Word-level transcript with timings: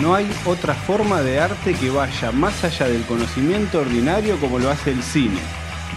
No 0.00 0.14
hay 0.14 0.26
otra 0.46 0.74
forma 0.74 1.20
de 1.20 1.38
arte 1.38 1.74
que 1.74 1.90
vaya 1.90 2.32
más 2.32 2.64
allá 2.64 2.88
del 2.88 3.02
conocimiento 3.04 3.80
ordinario 3.80 4.38
como 4.40 4.58
lo 4.58 4.70
hace 4.70 4.90
el 4.90 5.02
cine, 5.02 5.40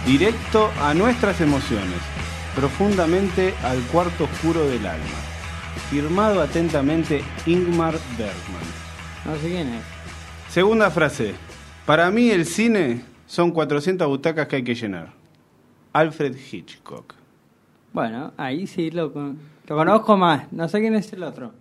directo 0.05 0.69
a 0.81 0.93
nuestras 0.93 1.39
emociones, 1.39 2.01
profundamente 2.55 3.53
al 3.63 3.79
cuarto 3.83 4.25
oscuro 4.25 4.67
del 4.67 4.85
alma. 4.85 5.05
Firmado 5.89 6.41
atentamente 6.41 7.23
Ingmar 7.45 7.93
Bergman. 8.17 8.63
No 9.25 9.35
sé 9.37 9.47
quién 9.47 9.69
es. 9.69 9.83
Segunda 10.49 10.91
frase. 10.91 11.33
Para 11.85 12.11
mí 12.11 12.31
el 12.31 12.45
cine 12.45 13.01
son 13.27 13.51
400 13.51 14.07
butacas 14.07 14.47
que 14.47 14.57
hay 14.57 14.63
que 14.63 14.75
llenar. 14.75 15.13
Alfred 15.93 16.35
Hitchcock. 16.51 17.13
Bueno, 17.93 18.33
ahí 18.35 18.67
sí 18.67 18.91
lo, 18.91 19.07
lo 19.67 19.75
conozco 19.75 20.17
más. 20.17 20.51
No 20.51 20.67
sé 20.67 20.81
quién 20.81 20.95
es 20.95 21.13
el 21.13 21.23
otro. 21.23 21.53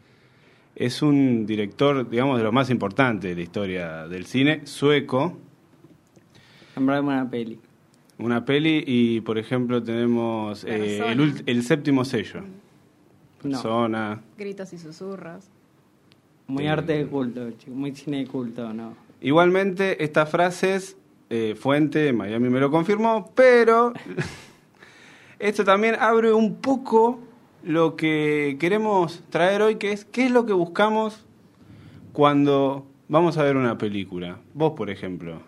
Es 0.76 1.02
un 1.02 1.46
director, 1.46 2.08
digamos, 2.08 2.38
de 2.38 2.44
lo 2.44 2.52
más 2.52 2.68
importante 2.68 3.28
de 3.28 3.34
la 3.36 3.42
historia 3.42 4.08
del 4.08 4.26
cine, 4.26 4.66
sueco. 4.66 5.38
Nombrarme 6.74 7.10
una 7.10 7.30
peli. 7.30 7.60
Una 8.18 8.44
peli 8.44 8.82
y, 8.86 9.20
por 9.20 9.38
ejemplo, 9.38 9.82
tenemos 9.82 10.64
eh, 10.64 11.00
el, 11.46 11.62
séptimo 11.62 12.04
sello. 12.04 12.40
No. 13.42 13.50
Persona. 13.50 14.20
Gritos 14.36 14.72
y 14.72 14.78
susurros. 14.78 15.44
Muy 16.46 16.64
Eh, 16.64 16.68
arte 16.68 16.92
de 16.92 17.06
culto, 17.06 17.50
chico, 17.52 17.72
muy 17.72 17.94
cine 17.94 18.18
de 18.18 18.26
culto, 18.26 18.72
¿no? 18.72 18.96
Igualmente, 19.20 20.02
estas 20.02 20.28
frases, 20.28 20.96
eh, 21.30 21.54
fuente, 21.58 22.12
Miami 22.12 22.50
me 22.50 22.60
lo 22.60 22.70
confirmó, 22.70 23.32
pero 23.34 23.92
esto 25.38 25.64
también 25.64 25.96
abre 25.98 26.32
un 26.32 26.56
poco 26.56 27.20
lo 27.64 27.96
que 27.96 28.56
queremos 28.60 29.22
traer 29.30 29.62
hoy, 29.62 29.76
que 29.76 29.92
es 29.92 30.04
qué 30.04 30.26
es 30.26 30.30
lo 30.30 30.46
que 30.46 30.52
buscamos 30.52 31.24
cuando 32.12 32.86
vamos 33.08 33.36
a 33.38 33.42
ver 33.42 33.56
una 33.56 33.78
película. 33.78 34.38
Vos, 34.54 34.72
por 34.76 34.90
ejemplo. 34.90 35.40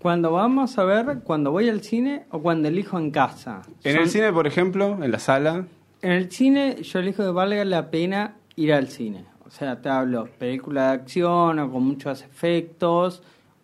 Cuando 0.00 0.30
vamos 0.32 0.78
a 0.78 0.84
ver, 0.84 1.20
cuando 1.24 1.50
voy 1.50 1.68
al 1.68 1.82
cine 1.82 2.24
o 2.30 2.40
cuando 2.40 2.68
elijo 2.68 2.98
en 2.98 3.10
casa. 3.10 3.62
En 3.84 3.94
Son- 3.94 4.02
el 4.04 4.08
cine, 4.10 4.32
por 4.32 4.46
ejemplo, 4.46 4.98
en 5.02 5.10
la 5.10 5.18
sala, 5.18 5.66
En 6.00 6.12
el 6.12 6.30
cine 6.30 6.80
yo 6.82 7.00
elijo 7.00 7.24
que 7.24 7.30
valga 7.30 7.64
la 7.64 7.90
pena 7.90 8.36
ir 8.54 8.72
al 8.72 8.86
cine. 8.86 9.24
O 9.44 9.50
sea, 9.50 9.80
te 9.82 9.88
hablo 9.88 10.28
película 10.38 10.88
de 10.88 10.92
acción 10.92 11.58
o 11.58 11.72
con 11.72 11.82
muchos 11.82 12.22
efectos 12.22 13.20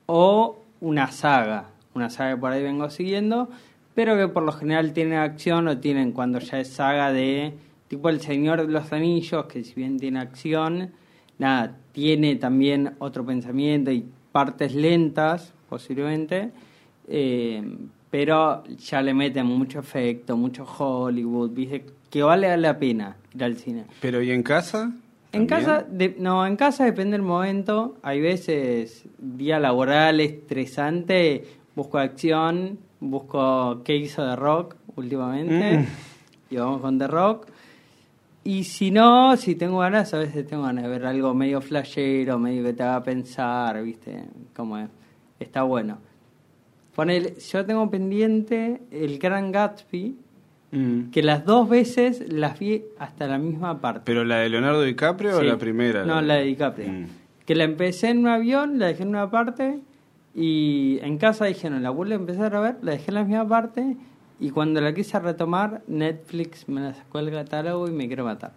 o 0.07 0.59
una 0.81 1.13
saga. 1.13 1.67
Una 1.95 2.11
saga 2.11 2.35
que 2.35 2.41
por 2.41 2.51
ahí 2.51 2.61
vengo 2.65 2.91
siguiendo, 2.91 3.49
pero 3.95 4.17
que 4.17 4.27
por 4.27 4.43
lo 4.43 4.51
general 4.51 4.93
tienen 4.93 5.19
acción 5.21 5.69
o 5.69 5.79
tienen 5.79 6.11
cuando 6.11 6.41
ya 6.41 6.59
es 6.59 6.73
saga 6.73 7.13
de 7.13 7.55
tipo 7.95 8.09
El 8.09 8.21
Señor 8.21 8.61
de 8.67 8.73
los 8.73 8.93
Anillos, 8.93 9.47
que 9.47 9.63
si 9.63 9.73
bien 9.75 9.99
tiene 10.01 10.19
acción, 10.19 10.91
nada, 11.39 11.77
tiene 11.93 12.35
también 12.35 12.95
otro 12.99 13.25
pensamiento 13.25 13.93
y 13.93 14.05
partes 14.33 14.75
lentas 14.75 15.53
posiblemente. 15.69 16.51
Eh, 17.07 17.63
pero 18.11 18.65
ya 18.65 19.01
le 19.01 19.15
meten 19.15 19.47
mucho 19.47 19.79
efecto, 19.79 20.37
mucho 20.37 20.65
Hollywood, 20.65 21.51
¿viste? 21.51 21.85
que 22.11 22.23
vale 22.23 22.57
la 22.57 22.79
pena 22.79 23.17
ir 23.35 23.45
al 23.45 23.57
cine. 23.57 23.85
pero 24.01 24.21
¿y 24.23 24.31
en 24.33 24.43
casa? 24.43 24.93
En 25.33 25.47
¿También? 25.47 25.47
casa, 25.49 25.87
de- 25.89 26.17
no, 26.19 26.47
en 26.47 26.57
casa 26.57 26.85
depende 26.85 27.13
del 27.17 27.23
momento. 27.27 27.97
Hay 28.03 28.21
veces, 28.21 29.05
día 29.19 29.59
laboral 29.61 30.21
estresante, 30.21 31.45
busco 31.77 31.99
acción, 31.99 32.79
busco 33.01 33.83
qué 33.85 33.97
hizo 33.97 34.25
The 34.29 34.37
Rock 34.37 34.77
últimamente. 34.97 35.79
Mm. 35.79 35.87
Y 36.51 36.57
vamos 36.57 36.81
con 36.81 36.99
The 36.99 37.09
Rock. 37.09 37.47
Y 38.45 38.65
si 38.65 38.91
no, 38.91 39.37
si 39.37 39.55
tengo 39.55 39.79
ganas, 39.79 40.13
a 40.13 40.19
veces 40.19 40.47
tengo 40.47 40.65
ganas 40.65 40.85
de 40.85 40.91
ver 40.91 41.07
algo 41.07 41.33
medio 41.35 41.61
flashero, 41.63 42.39
medio 42.39 42.63
que 42.63 42.75
te 42.75 42.83
haga 42.83 43.03
pensar, 43.03 43.83
¿viste? 43.83 44.25
Como 44.55 44.77
es. 44.79 44.89
está 45.41 45.63
bueno. 45.63 45.99
Ponele, 46.95 47.35
yo 47.51 47.65
tengo 47.65 47.91
pendiente 47.91 48.83
el 48.91 49.19
Gran 49.19 49.51
Gatsby, 49.53 50.17
Mm. 50.73 51.11
que 51.13 51.23
las 51.23 51.45
dos 51.45 51.69
veces 51.69 52.33
las 52.33 52.59
vi 52.59 52.83
hasta 52.99 53.29
la 53.29 53.39
misma 53.39 53.81
parte. 53.81 54.03
¿Pero 54.07 54.25
la 54.25 54.39
de 54.39 54.49
Leonardo 54.49 54.83
DiCaprio 54.83 55.39
o 55.39 55.43
la 55.43 55.57
primera? 55.57 56.05
No, 56.05 56.21
la 56.21 56.35
de 56.35 56.45
DiCaprio. 56.47 56.89
Mm. 56.93 57.07
Que 57.47 57.55
la 57.55 57.63
empecé 57.63 58.09
en 58.09 58.19
un 58.19 58.27
avión, 58.27 58.81
la 58.81 58.87
dejé 58.89 59.05
en 59.05 59.11
una 59.11 59.31
parte 59.31 59.79
y 60.35 60.99
en 61.03 61.17
casa 61.19 61.45
dije, 61.45 61.71
no, 61.71 61.79
la 61.79 61.91
vuelvo 61.91 62.15
a 62.15 62.17
empezar 62.17 62.57
a 62.57 62.61
ver, 62.61 62.77
la 62.83 62.91
dejé 62.93 63.13
en 63.13 63.15
la 63.15 63.23
misma 63.25 63.47
parte 63.47 63.97
y 64.41 64.51
cuando 64.51 64.81
la 64.81 64.93
quise 64.95 65.19
retomar, 65.21 65.83
Netflix 65.87 66.69
me 66.69 66.81
la 66.81 66.95
sacó 66.95 67.19
el 67.19 67.31
catálogo 67.31 67.89
y 67.89 67.93
me 67.93 68.07
quiero 68.07 68.25
matar. 68.25 68.53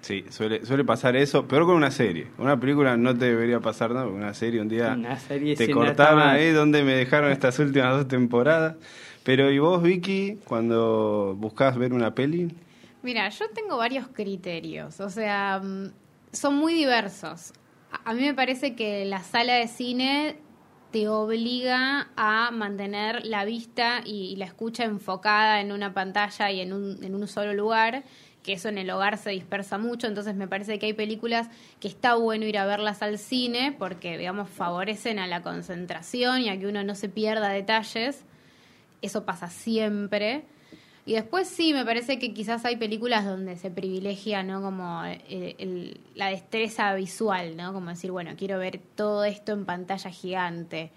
Sí, 0.00 0.24
suele, 0.30 0.66
suele 0.66 0.84
pasar 0.84 1.14
eso, 1.14 1.46
peor 1.46 1.64
con 1.64 1.76
una 1.76 1.92
serie. 1.92 2.26
Una 2.38 2.58
película 2.58 2.96
no 2.96 3.16
te 3.16 3.26
debería 3.26 3.60
pasar 3.60 3.92
nada, 3.92 4.04
porque 4.06 4.18
una 4.18 4.34
serie 4.34 4.60
un 4.60 4.68
día 4.68 4.94
Una 4.94 5.16
serie 5.18 5.54
te 5.54 5.68
no 5.68 5.80
mal. 6.16 6.36
ahí 6.36 6.50
donde 6.50 6.82
me 6.82 6.92
dejaron 6.94 7.30
estas 7.30 7.58
últimas 7.60 7.96
dos 7.96 8.08
temporadas. 8.08 8.74
Pero 9.22 9.52
¿y 9.52 9.60
vos, 9.60 9.80
Vicky, 9.80 10.40
cuando 10.44 11.36
buscás 11.38 11.76
ver 11.78 11.92
una 11.92 12.14
peli? 12.16 12.52
Mira, 13.04 13.28
yo 13.28 13.44
tengo 13.54 13.76
varios 13.76 14.08
criterios, 14.08 14.98
o 14.98 15.08
sea, 15.08 15.60
mm, 15.62 15.92
son 16.32 16.56
muy 16.56 16.74
diversos. 16.74 17.52
A- 17.92 18.10
A 18.10 18.14
mí 18.14 18.22
me 18.22 18.34
parece 18.34 18.74
que 18.74 19.04
la 19.04 19.22
sala 19.22 19.54
de 19.54 19.68
cine 19.68 20.36
te 20.92 21.08
obliga 21.08 22.10
a 22.16 22.50
mantener 22.52 23.24
la 23.24 23.44
vista 23.44 24.02
y 24.04 24.36
la 24.36 24.44
escucha 24.44 24.84
enfocada 24.84 25.60
en 25.60 25.72
una 25.72 25.94
pantalla 25.94 26.50
y 26.50 26.60
en 26.60 26.72
un, 26.72 27.02
en 27.02 27.14
un 27.14 27.26
solo 27.26 27.54
lugar, 27.54 28.04
que 28.42 28.52
eso 28.52 28.68
en 28.68 28.76
el 28.76 28.90
hogar 28.90 29.16
se 29.18 29.30
dispersa 29.30 29.78
mucho, 29.78 30.06
entonces 30.06 30.34
me 30.34 30.48
parece 30.48 30.78
que 30.78 30.86
hay 30.86 30.92
películas 30.92 31.48
que 31.80 31.88
está 31.88 32.14
bueno 32.16 32.44
ir 32.44 32.58
a 32.58 32.66
verlas 32.66 33.02
al 33.02 33.18
cine 33.18 33.74
porque, 33.78 34.18
digamos, 34.18 34.50
favorecen 34.50 35.18
a 35.18 35.26
la 35.26 35.42
concentración 35.42 36.42
y 36.42 36.50
a 36.50 36.58
que 36.58 36.66
uno 36.66 36.84
no 36.84 36.94
se 36.94 37.08
pierda 37.08 37.48
detalles. 37.48 38.24
Eso 39.00 39.24
pasa 39.24 39.48
siempre. 39.48 40.44
Y 41.04 41.14
después 41.14 41.48
sí, 41.48 41.72
me 41.72 41.84
parece 41.84 42.18
que 42.18 42.32
quizás 42.32 42.64
hay 42.64 42.76
películas 42.76 43.24
donde 43.24 43.56
se 43.56 43.70
privilegia, 43.70 44.44
¿no? 44.44 44.62
Como 44.62 45.02
eh, 45.04 45.96
la 46.14 46.28
destreza 46.28 46.94
visual, 46.94 47.56
¿no? 47.56 47.72
Como 47.72 47.90
decir, 47.90 48.12
bueno, 48.12 48.32
quiero 48.36 48.58
ver 48.58 48.80
todo 48.94 49.24
esto 49.24 49.52
en 49.52 49.64
pantalla 49.64 50.10
gigante. 50.10 50.92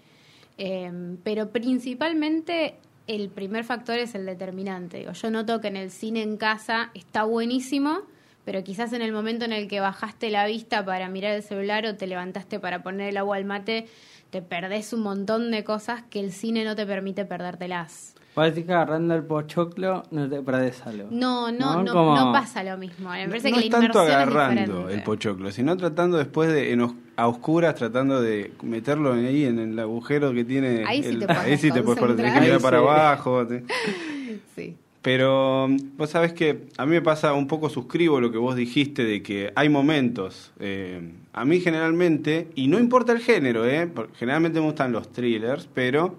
Eh, 0.58 1.16
pero 1.24 1.50
principalmente 1.50 2.76
el 3.06 3.30
primer 3.30 3.64
factor 3.64 3.98
es 3.98 4.14
el 4.14 4.26
determinante. 4.26 4.98
Digo, 4.98 5.12
yo 5.12 5.30
noto 5.30 5.60
que 5.60 5.68
en 5.68 5.76
el 5.76 5.90
cine 5.90 6.22
en 6.22 6.36
casa 6.36 6.90
está 6.94 7.24
buenísimo, 7.24 8.02
pero 8.44 8.62
quizás 8.62 8.92
en 8.92 9.02
el 9.02 9.12
momento 9.12 9.44
en 9.44 9.52
el 9.52 9.66
que 9.66 9.80
bajaste 9.80 10.30
la 10.30 10.46
vista 10.46 10.84
para 10.84 11.08
mirar 11.08 11.32
el 11.32 11.42
celular 11.42 11.84
o 11.86 11.96
te 11.96 12.06
levantaste 12.06 12.60
para 12.60 12.82
poner 12.82 13.08
el 13.08 13.16
agua 13.16 13.36
al 13.36 13.44
mate, 13.44 13.86
te 14.30 14.40
perdés 14.40 14.92
un 14.92 15.00
montón 15.00 15.50
de 15.50 15.64
cosas 15.64 16.02
que 16.10 16.20
el 16.20 16.32
cine 16.32 16.64
no 16.64 16.76
te 16.76 16.86
permite 16.86 17.24
perdértelas. 17.24 18.14
Que 18.36 18.64
agarrando 18.70 19.14
el 19.14 19.22
pochoclo 19.24 20.02
no 20.10 20.28
te 20.28 20.42
perdés 20.42 20.86
algo. 20.86 21.08
No, 21.10 21.50
no, 21.50 21.76
¿No? 21.76 21.82
no, 21.84 21.92
Como- 21.94 22.16
no 22.16 22.32
pasa 22.32 22.62
lo 22.62 22.76
mismo. 22.76 23.08
Me 23.08 23.26
parece 23.28 23.50
no 23.50 23.56
que 23.56 23.64
es 23.64 23.72
la 23.72 23.80
tanto 23.80 24.02
es 24.06 24.10
agarrando 24.14 24.60
diferente. 24.62 24.94
el 24.94 25.02
pochoclo, 25.04 25.50
sino 25.52 25.74
tratando 25.78 26.18
después 26.18 26.52
de 26.52 26.70
en 26.72 26.82
os- 26.82 26.92
a 27.16 27.28
oscuras, 27.28 27.74
tratando 27.76 28.20
de 28.20 28.52
meterlo 28.62 29.14
ahí 29.14 29.44
en 29.46 29.58
el 29.58 29.78
agujero 29.78 30.34
que 30.34 30.44
tiene. 30.44 30.84
Ahí 30.86 31.02
sí 31.02 31.08
el- 31.08 31.26
te 31.26 31.32
ahí 31.32 31.56
sí 31.56 31.70
te 31.70 31.82
puedes 31.82 31.98
perder, 31.98 32.16
tenés 32.16 32.32
que 32.34 32.38
concentrar. 32.38 32.42
mirar 32.42 32.56
Ahí 32.56 32.62
para 32.62 32.78
sí. 32.78 32.84
abajo. 32.84 33.46
te- 33.46 33.64
Sí. 34.54 34.76
Pero 35.00 35.68
mm, 35.68 35.96
vos 35.96 36.10
sabés 36.10 36.34
que 36.34 36.66
a 36.76 36.84
mí 36.84 36.90
me 36.92 37.00
pasa 37.00 37.32
un 37.32 37.46
poco, 37.46 37.70
suscribo 37.70 38.20
lo 38.20 38.30
que 38.30 38.38
vos 38.38 38.54
dijiste 38.54 39.04
de 39.04 39.22
que 39.22 39.50
hay 39.56 39.70
momentos. 39.70 40.52
eh, 40.60 41.00
a 41.32 41.44
mí 41.46 41.60
generalmente, 41.60 42.48
y 42.54 42.68
no 42.68 42.78
importa 42.78 43.12
el 43.12 43.20
género, 43.20 43.64
eh, 43.66 43.86
porque 43.86 44.12
generalmente 44.18 44.60
me 44.60 44.66
gustan 44.66 44.92
los 44.92 45.10
thrillers, 45.10 45.68
pero 45.72 46.16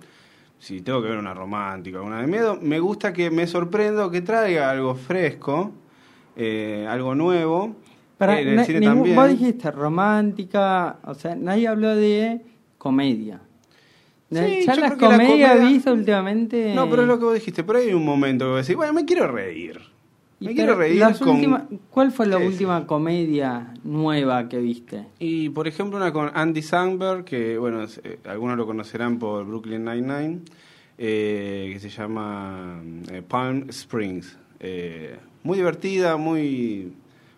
si 0.59 0.81
tengo 0.81 1.01
que 1.01 1.09
ver 1.09 1.18
una 1.18 1.33
romántica, 1.33 2.01
una 2.01 2.21
de 2.21 2.27
miedo, 2.27 2.57
me 2.62 2.80
gusta 2.80 3.13
que 3.13 3.30
me 3.31 3.45
sorprenda 3.48 4.06
o 4.06 4.12
que 4.12 4.21
traiga 4.21 4.69
algo 4.69 4.95
fresco, 4.95 5.71
eh, 6.36 6.86
algo 6.89 7.15
nuevo. 7.15 7.75
Para, 8.18 8.39
en 8.42 8.48
el 8.48 8.56
na- 8.56 8.63
cine 8.65 8.80
ningún- 8.80 8.95
también. 8.98 9.15
Vos 9.15 9.30
dijiste 9.30 9.69
romántica, 9.71 10.98
o 11.04 11.13
sea, 11.13 11.36
nadie 11.36 11.68
habló 11.68 11.95
de 11.95 12.42
comedia. 12.77 13.42
Sí, 14.31 14.63
ya 14.65 14.75
las 14.75 14.94
comedias 14.95 15.51
comedia- 15.54 15.56
visto 15.69 15.94
últimamente. 15.94 16.74
No, 16.75 16.89
pero 16.89 17.04
es 17.04 17.07
lo 17.07 17.18
que 17.19 17.25
vos 17.25 17.33
dijiste, 17.36 17.63
por 17.63 17.75
ahí 17.77 17.88
hay 17.89 17.94
un 17.94 18.04
momento 18.04 18.45
que 18.45 18.50
vos 18.51 18.62
decís, 18.62 18.75
bueno, 18.75 18.94
me 18.94 19.06
quiero 19.06 19.27
reír. 19.31 19.80
Me 20.39 20.48
pero 20.48 20.56
quiero 20.56 20.75
reír 20.75 21.00
las 21.00 21.19
con... 21.19 21.30
últimas- 21.38 21.63
¿Cuál 21.89 22.12
fue 22.12 22.28
la 22.28 22.38
última 22.38 22.86
comedia 22.86 23.74
nueva 23.84 24.48
que 24.48 24.60
viste? 24.60 25.06
Y 25.19 25.50
por 25.50 25.68
ejemplo 25.68 25.98
una 25.98 26.13
con 26.13 26.30
Andy 26.34 26.62
Samberg, 26.62 27.24
que 27.25 27.57
bueno, 27.57 27.84
eh, 27.84 28.19
algunos 28.25 28.56
lo 28.57 28.66
conocerán 28.68 29.18
por 29.18 29.45
Brooklyn 29.45 29.84
Nine-Nine, 29.84 30.42
eh, 31.00 31.69
que 31.74 31.80
se 31.80 31.89
llama 31.89 32.81
eh, 33.12 33.22
Palm 33.28 33.68
Springs. 33.69 34.38
Muy 35.44 35.57
divertida, 35.57 36.18
muy 36.18 36.92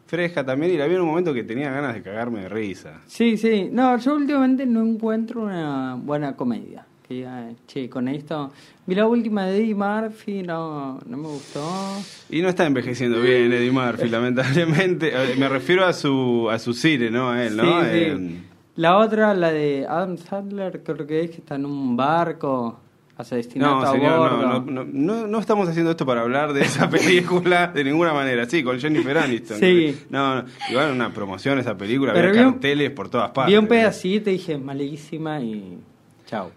fresca 0.07 0.43
también, 0.45 0.73
y 0.73 0.77
la 0.77 0.87
vi 0.87 0.95
en 0.95 1.01
un 1.01 1.07
momento 1.07 1.33
que 1.33 1.43
tenía 1.43 1.69
ganas 1.71 1.93
de 1.93 2.01
cagarme 2.01 2.41
de 2.41 2.49
risa. 2.49 3.01
Sí, 3.05 3.37
sí. 3.37 3.69
No, 3.71 3.95
yo 3.97 4.15
últimamente 4.15 4.65
no 4.65 4.81
encuentro 4.83 5.43
una 5.43 5.95
buena 5.95 6.35
comedia. 6.35 6.85
Que 7.09 7.15
diga, 7.15 7.49
che, 7.65 7.89
con 7.89 8.07
esto. 8.07 8.51
Vi 8.85 8.93
la 8.93 9.07
última 9.07 9.47
de 9.47 9.57
Eddie 9.57 9.73
Murphy, 9.73 10.43
no, 10.43 10.99
no 11.07 11.17
me 11.17 11.27
gustó. 11.27 11.67
Y 12.29 12.39
no 12.43 12.49
está 12.49 12.67
envejeciendo 12.67 13.19
bien 13.19 13.51
Eddie 13.51 13.71
Murphy, 13.71 14.09
lamentablemente. 14.11 15.09
Eh, 15.11 15.35
Me 15.35 15.49
refiero 15.49 15.85
a 15.87 15.93
su, 15.93 16.47
a 16.51 16.59
su 16.59 16.71
cine, 16.73 17.09
¿no? 17.09 17.31
A 17.31 17.43
él, 17.43 17.57
¿no? 17.57 17.63
Sí, 17.81 17.87
sí. 17.91 17.97
Eh, 17.97 18.37
La 18.75 18.97
otra, 18.99 19.33
la 19.33 19.51
de 19.51 19.87
Adam 19.89 20.17
Sandler, 20.19 20.83
creo 20.83 21.07
que 21.07 21.21
es 21.23 21.31
que 21.31 21.37
está 21.37 21.55
en 21.55 21.65
un 21.65 21.97
barco, 21.97 22.79
asesinato 23.17 23.81
No, 23.81 23.87
a 23.87 23.91
bordo. 23.91 24.39
no, 24.39 24.59
no, 24.59 24.83
no, 24.83 24.85
no, 24.85 25.27
no 25.27 25.39
estamos 25.39 25.67
haciendo 25.67 25.89
esto 25.89 26.05
para 26.05 26.21
hablar 26.21 26.53
de 26.53 26.61
esa 26.61 26.87
película 26.91 27.69
de 27.73 27.83
ninguna 27.85 28.13
manera. 28.13 28.45
Sí, 28.47 28.63
con 28.63 28.79
Jennifer 28.79 29.17
Aniston. 29.17 29.57
Sí. 29.57 29.97
No, 30.11 30.45
igual 30.69 30.91
una 30.91 31.11
promoción 31.11 31.57
esa 31.57 31.75
película, 31.75 32.11
había 32.11 32.31
carteles 32.33 32.91
por 32.91 33.09
todas 33.09 33.31
partes. 33.31 33.51
Vi 33.51 33.57
un 33.57 33.65
pedacito 33.67 34.29
y 34.29 34.33
dije, 34.33 34.59
malísima 34.59 35.39
y 35.41 35.79
chao. 36.27 36.51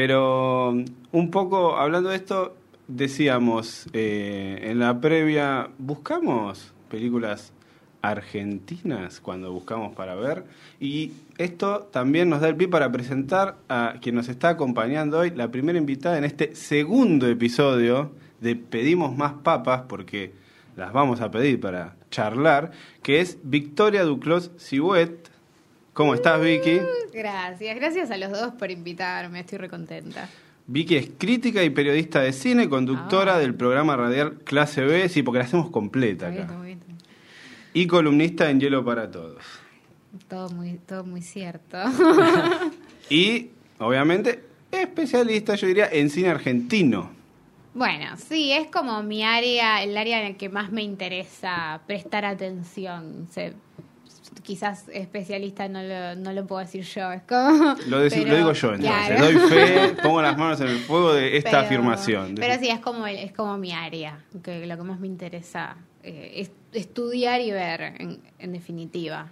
Pero 0.00 0.70
um, 0.70 0.86
un 1.12 1.30
poco 1.30 1.76
hablando 1.76 2.08
de 2.08 2.16
esto, 2.16 2.56
decíamos 2.88 3.86
eh, 3.92 4.58
en 4.62 4.78
la 4.78 4.98
previa, 4.98 5.68
buscamos 5.76 6.72
películas 6.88 7.52
argentinas 8.00 9.20
cuando 9.20 9.52
buscamos 9.52 9.94
para 9.94 10.14
ver 10.14 10.44
y 10.80 11.12
esto 11.36 11.90
también 11.92 12.30
nos 12.30 12.40
da 12.40 12.48
el 12.48 12.56
pie 12.56 12.66
para 12.66 12.90
presentar 12.90 13.58
a 13.68 13.96
quien 14.00 14.14
nos 14.14 14.30
está 14.30 14.48
acompañando 14.48 15.18
hoy, 15.18 15.32
la 15.32 15.50
primera 15.50 15.78
invitada 15.78 16.16
en 16.16 16.24
este 16.24 16.54
segundo 16.54 17.28
episodio 17.28 18.12
de 18.40 18.56
Pedimos 18.56 19.14
más 19.14 19.34
papas 19.34 19.82
porque 19.86 20.32
las 20.76 20.94
vamos 20.94 21.20
a 21.20 21.30
pedir 21.30 21.60
para 21.60 21.96
charlar, 22.10 22.70
que 23.02 23.20
es 23.20 23.36
Victoria 23.42 24.04
Duclos 24.04 24.50
Sibuet. 24.56 25.29
¿Cómo 26.00 26.14
estás, 26.14 26.40
Vicky? 26.40 26.80
Gracias, 27.12 27.76
gracias 27.76 28.10
a 28.10 28.16
los 28.16 28.30
dos 28.30 28.54
por 28.54 28.70
invitarme, 28.70 29.40
estoy 29.40 29.58
recontenta. 29.58 30.30
Vicky 30.66 30.96
es 30.96 31.10
crítica 31.18 31.62
y 31.62 31.68
periodista 31.68 32.22
de 32.22 32.32
cine, 32.32 32.70
conductora 32.70 33.34
Ah. 33.34 33.38
del 33.38 33.54
programa 33.54 33.98
radial 33.98 34.38
Clase 34.44 34.80
B, 34.82 35.10
sí, 35.10 35.22
porque 35.22 35.40
la 35.40 35.44
hacemos 35.44 35.68
completa 35.68 36.30
bien, 36.30 36.44
acá. 36.44 36.52
está 36.52 36.56
muy 36.58 36.66
bien. 36.68 36.80
Y 37.74 37.86
columnista 37.86 38.48
en 38.48 38.60
Hielo 38.60 38.82
para 38.82 39.10
Todos. 39.10 39.44
Todo 40.26 40.48
muy, 40.48 40.78
todo 40.88 41.04
muy 41.04 41.20
cierto. 41.20 41.76
Y, 43.10 43.50
obviamente, 43.78 44.42
especialista, 44.72 45.54
yo 45.54 45.66
diría, 45.66 45.86
en 45.92 46.08
cine 46.08 46.30
argentino. 46.30 47.10
bueno, 47.74 48.16
sí, 48.16 48.52
es 48.52 48.68
como 48.70 49.02
mi 49.02 49.22
área, 49.22 49.82
el 49.82 49.94
área 49.98 50.22
en 50.24 50.32
la 50.32 50.38
que 50.38 50.48
más 50.48 50.72
me 50.72 50.82
interesa 50.82 51.82
prestar 51.86 52.24
atención. 52.24 53.26
Se- 53.30 53.52
quizás 54.42 54.88
especialista 54.88 55.68
no 55.68 55.82
lo, 55.82 56.16
no 56.16 56.32
lo 56.32 56.46
puedo 56.46 56.60
decir 56.60 56.82
yo, 56.84 57.12
es 57.12 57.22
como... 57.22 57.74
Lo, 57.88 58.04
deci- 58.04 58.10
pero- 58.22 58.28
lo 58.30 58.36
digo 58.36 58.52
yo, 58.52 58.74
entonces. 58.74 59.06
claro. 59.06 59.24
Doy 59.24 59.34
fe, 59.50 59.94
pongo 60.02 60.22
las 60.22 60.36
manos 60.38 60.60
en 60.60 60.68
el 60.68 60.78
fuego 60.78 61.12
de 61.12 61.36
esta 61.36 61.50
Pero- 61.50 61.62
afirmación. 61.62 62.34
Pero 62.36 62.60
sí, 62.60 62.68
es 62.68 62.80
como, 62.80 63.06
el- 63.06 63.16
es 63.18 63.32
como 63.32 63.56
mi 63.58 63.72
área, 63.72 64.24
que 64.42 64.66
lo 64.66 64.76
que 64.76 64.82
más 64.82 64.98
me 65.00 65.06
interesa 65.06 65.76
eh, 66.02 66.32
es 66.36 66.50
estudiar 66.72 67.40
y 67.40 67.50
ver, 67.50 67.80
en, 67.98 68.20
en 68.38 68.52
definitiva. 68.52 69.28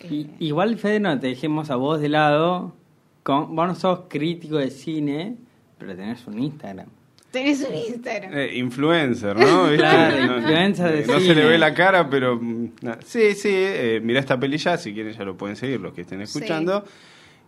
Y- 0.00 0.22
Eh, 0.22 0.30
igual, 0.40 0.76
Fede, 0.78 1.00
no 1.00 1.18
te 1.18 1.28
dejemos 1.28 1.70
a 1.70 1.76
vos 1.76 2.00
de 2.00 2.08
lado. 2.08 2.74
Con, 3.22 3.54
vos 3.54 3.66
no 3.68 3.74
sos 3.74 4.00
crítico 4.08 4.56
de 4.56 4.70
cine, 4.70 5.36
pero 5.78 5.94
tenés 5.94 6.26
un 6.26 6.38
Instagram. 6.42 6.86
Tenés 7.30 7.60
un 7.68 7.74
Instagram. 7.74 8.32
Eh, 8.36 8.56
influencer, 8.56 9.36
¿no? 9.36 9.64
¿Viste? 9.68 9.76
Claro, 9.78 10.26
no, 10.26 10.38
influencer 10.38 11.06
de 11.06 11.12
no 11.12 11.20
se 11.20 11.34
le 11.34 11.44
ve 11.44 11.58
la 11.58 11.74
cara, 11.74 12.08
pero 12.08 12.36
mm, 12.40 12.70
sí, 13.04 13.34
sí, 13.34 13.50
eh, 13.52 14.00
mirá 14.02 14.20
esta 14.20 14.38
peli 14.40 14.56
ya, 14.56 14.76
si 14.78 14.94
quieren 14.94 15.12
ya 15.12 15.24
lo 15.24 15.36
pueden 15.36 15.54
seguir 15.56 15.80
los 15.80 15.92
que 15.92 16.02
estén 16.02 16.18
Sí. 16.26 16.38
escuchando. 16.38 16.84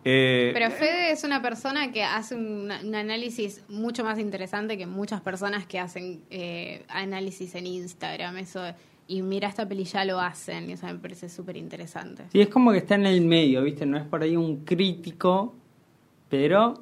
Eh, 0.03 0.49
Pero 0.53 0.71
Fede 0.71 1.11
es 1.11 1.23
una 1.23 1.41
persona 1.43 1.91
que 1.91 2.03
hace 2.03 2.33
un, 2.33 2.71
un 2.83 2.95
análisis 2.95 3.63
mucho 3.69 4.03
más 4.03 4.17
interesante 4.17 4.75
que 4.77 4.87
muchas 4.87 5.21
personas 5.21 5.67
que 5.67 5.77
hacen 5.79 6.21
eh, 6.31 6.83
análisis 6.87 7.53
en 7.55 7.67
Instagram. 7.67 8.37
Eso 8.37 8.61
y 9.07 9.21
mira 9.23 9.47
esta 9.47 9.67
peli 9.67 9.83
ya 9.83 10.03
lo 10.05 10.19
hacen 10.19 10.69
y 10.69 10.73
eso 10.73 10.87
me 10.87 10.95
parece 10.95 11.27
súper 11.29 11.57
interesante. 11.57 12.23
Sí, 12.31 12.41
es 12.41 12.47
como 12.47 12.71
que 12.71 12.79
está 12.79 12.95
en 12.95 13.05
el 13.05 13.21
medio, 13.21 13.61
¿viste? 13.61 13.85
No 13.85 13.97
es 13.97 14.03
por 14.05 14.23
ahí 14.23 14.35
un 14.37 14.63
crítico, 14.63 15.55
pero... 16.29 16.79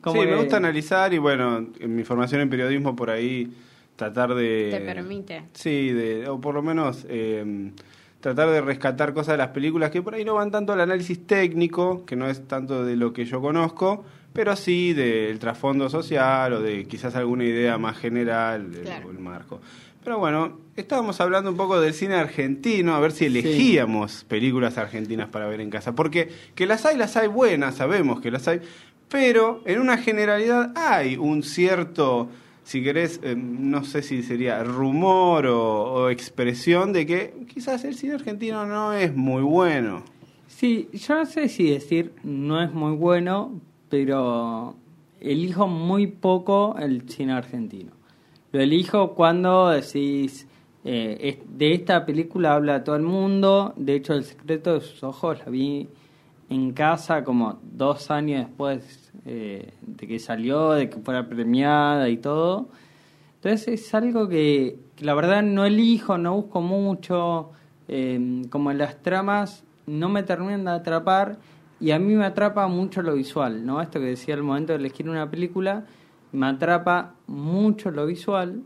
Como 0.00 0.20
sí, 0.22 0.28
me 0.28 0.36
gusta 0.36 0.56
analizar 0.56 1.12
y 1.14 1.18
bueno, 1.18 1.66
en 1.78 1.94
mi 1.94 2.04
formación 2.04 2.40
en 2.40 2.50
periodismo 2.50 2.94
por 2.96 3.10
ahí 3.10 3.50
tratar 3.96 4.34
de... 4.34 4.68
Te 4.70 4.80
permite. 4.80 5.42
Sí, 5.52 5.90
de, 5.92 6.28
o 6.28 6.40
por 6.40 6.54
lo 6.54 6.62
menos 6.62 7.04
eh, 7.08 7.70
tratar 8.20 8.50
de 8.50 8.60
rescatar 8.60 9.12
cosas 9.12 9.34
de 9.34 9.38
las 9.38 9.48
películas 9.48 9.90
que 9.90 10.02
por 10.02 10.14
ahí 10.14 10.24
no 10.24 10.34
van 10.34 10.50
tanto 10.50 10.72
al 10.72 10.80
análisis 10.80 11.26
técnico, 11.26 12.04
que 12.06 12.16
no 12.16 12.28
es 12.28 12.46
tanto 12.46 12.84
de 12.84 12.96
lo 12.96 13.12
que 13.12 13.24
yo 13.24 13.40
conozco, 13.40 14.04
pero 14.32 14.56
sí 14.56 14.92
del 14.92 15.38
trasfondo 15.38 15.88
social 15.90 16.52
o 16.52 16.60
de 16.60 16.84
quizás 16.86 17.16
alguna 17.16 17.44
idea 17.44 17.78
más 17.78 17.98
general 17.98 18.72
del 18.72 18.82
Claro. 18.84 19.10
el 19.10 19.18
marco. 19.18 19.60
Pero 20.02 20.18
bueno, 20.18 20.58
estábamos 20.76 21.20
hablando 21.20 21.50
un 21.50 21.58
poco 21.58 21.78
del 21.78 21.92
cine 21.92 22.14
argentino, 22.14 22.94
a 22.94 23.00
ver 23.00 23.12
si 23.12 23.26
elegíamos 23.26 24.24
películas 24.24 24.78
argentinas 24.78 25.28
para 25.28 25.46
ver 25.46 25.60
en 25.60 25.68
casa. 25.68 25.94
Porque 25.94 26.30
que 26.54 26.64
las 26.66 26.86
hay, 26.86 26.96
las 26.96 27.18
hay 27.18 27.28
buenas, 27.28 27.74
sabemos 27.74 28.20
que 28.22 28.30
las 28.30 28.48
hay, 28.48 28.60
pero 29.10 29.60
en 29.66 29.80
una 29.80 29.98
generalidad 29.98 30.72
hay 30.76 31.16
un 31.16 31.42
cierto, 31.42 32.28
si 32.62 32.82
querés, 32.82 33.20
eh, 33.22 33.34
no 33.36 33.84
sé 33.84 34.02
si 34.02 34.22
sería 34.22 34.62
rumor 34.62 35.46
o, 35.46 36.08
expresión 36.10 36.92
de 36.92 37.06
que 37.06 37.34
quizás 37.52 37.84
el 37.84 37.94
cine 37.94 38.14
argentino 38.14 38.64
no 38.66 38.92
es 38.92 39.14
muy 39.14 39.42
bueno. 39.42 40.04
Sí, 40.46 40.88
yo 40.92 41.16
no 41.16 41.26
sé 41.26 41.48
si 41.48 41.70
decir 41.70 42.12
no 42.22 42.62
es 42.62 42.72
muy 42.72 42.94
bueno, 42.94 43.60
pero 43.88 44.76
elijo 45.20 45.66
muy 45.66 46.06
poco 46.06 46.76
el 46.78 47.08
cine 47.08 47.32
argentino. 47.32 47.92
Lo 48.52 48.60
elijo 48.60 49.14
cuando 49.14 49.70
decís, 49.70 50.46
eh, 50.84 51.42
de 51.48 51.74
esta 51.74 52.06
película 52.06 52.54
habla 52.54 52.84
todo 52.84 52.96
el 52.96 53.02
mundo, 53.02 53.74
de 53.76 53.96
hecho 53.96 54.14
El 54.14 54.24
secreto 54.24 54.74
de 54.74 54.80
sus 54.80 55.02
ojos 55.02 55.38
la 55.40 55.50
vi 55.50 55.88
en 56.50 56.72
casa 56.72 57.24
como 57.24 57.60
dos 57.62 58.10
años 58.10 58.46
después 58.46 59.12
eh, 59.24 59.72
de 59.80 60.06
que 60.06 60.18
salió, 60.18 60.72
de 60.72 60.90
que 60.90 60.98
fuera 60.98 61.26
premiada 61.26 62.08
y 62.08 62.18
todo. 62.18 62.68
Entonces 63.36 63.68
es 63.68 63.94
algo 63.94 64.28
que, 64.28 64.78
la 64.98 65.14
verdad 65.14 65.42
no 65.42 65.64
elijo, 65.64 66.18
no 66.18 66.34
busco 66.34 66.60
mucho, 66.60 67.52
eh, 67.88 68.42
como 68.50 68.72
las 68.72 69.02
tramas 69.02 69.64
no 69.86 70.08
me 70.08 70.22
terminan 70.22 70.64
de 70.64 70.72
atrapar 70.72 71.38
y 71.80 71.92
a 71.92 71.98
mí 71.98 72.14
me 72.14 72.26
atrapa 72.26 72.66
mucho 72.68 73.00
lo 73.00 73.14
visual, 73.14 73.64
¿no? 73.64 73.80
Esto 73.80 73.98
que 73.98 74.06
decía 74.06 74.34
al 74.34 74.42
momento 74.42 74.72
de 74.72 74.78
elegir 74.78 75.08
una 75.08 75.30
película, 75.30 75.86
me 76.32 76.46
atrapa 76.46 77.14
mucho 77.26 77.90
lo 77.90 78.06
visual 78.06 78.62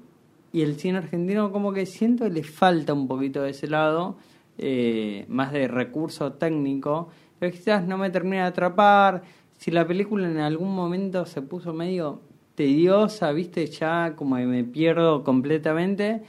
y 0.52 0.62
el 0.62 0.76
cine 0.78 0.98
argentino 0.98 1.52
como 1.52 1.72
que 1.72 1.86
siento 1.86 2.24
que 2.24 2.30
le 2.30 2.42
falta 2.42 2.92
un 2.92 3.06
poquito 3.06 3.42
de 3.42 3.50
ese 3.50 3.68
lado, 3.68 4.16
eh, 4.58 5.24
más 5.28 5.52
de 5.52 5.68
recurso 5.68 6.32
técnico, 6.32 7.08
pero 7.38 7.52
quizás 7.52 7.86
no 7.86 7.98
me 7.98 8.10
termina 8.10 8.42
de 8.42 8.48
atrapar, 8.48 9.22
si 9.58 9.70
la 9.70 9.86
película 9.86 10.28
en 10.28 10.38
algún 10.38 10.74
momento 10.74 11.24
se 11.26 11.42
puso 11.42 11.72
medio 11.72 12.20
tediosa, 12.54 13.32
viste, 13.32 13.66
ya 13.66 14.14
como 14.16 14.36
que 14.36 14.46
me 14.46 14.64
pierdo 14.64 15.24
completamente. 15.24 16.22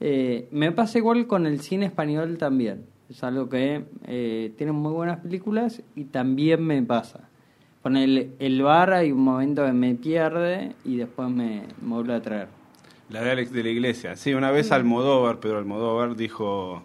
Eh, 0.00 0.48
me 0.50 0.72
pasa 0.72 0.98
igual 0.98 1.26
con 1.26 1.46
el 1.46 1.60
cine 1.60 1.86
español 1.86 2.38
también. 2.38 2.84
Es 3.08 3.22
algo 3.22 3.48
que 3.48 3.84
eh, 4.06 4.52
tiene 4.56 4.72
muy 4.72 4.92
buenas 4.92 5.20
películas 5.20 5.82
y 5.94 6.04
también 6.04 6.64
me 6.64 6.82
pasa. 6.82 7.28
Con 7.82 7.96
el, 7.96 8.32
el 8.38 8.62
bar 8.62 8.92
hay 8.92 9.12
un 9.12 9.22
momento 9.22 9.64
que 9.64 9.72
me 9.72 9.94
pierde 9.94 10.72
y 10.84 10.96
después 10.96 11.28
me, 11.28 11.62
me 11.80 11.94
vuelve 11.94 12.14
a 12.14 12.22
traer. 12.22 12.48
La 13.10 13.22
de 13.22 13.30
Alex 13.32 13.52
de 13.52 13.62
la 13.62 13.68
Iglesia. 13.68 14.16
Sí, 14.16 14.32
una 14.32 14.50
vez 14.50 14.72
Almodóvar, 14.72 15.40
Pedro 15.40 15.58
Almodóvar, 15.58 16.16
dijo 16.16 16.82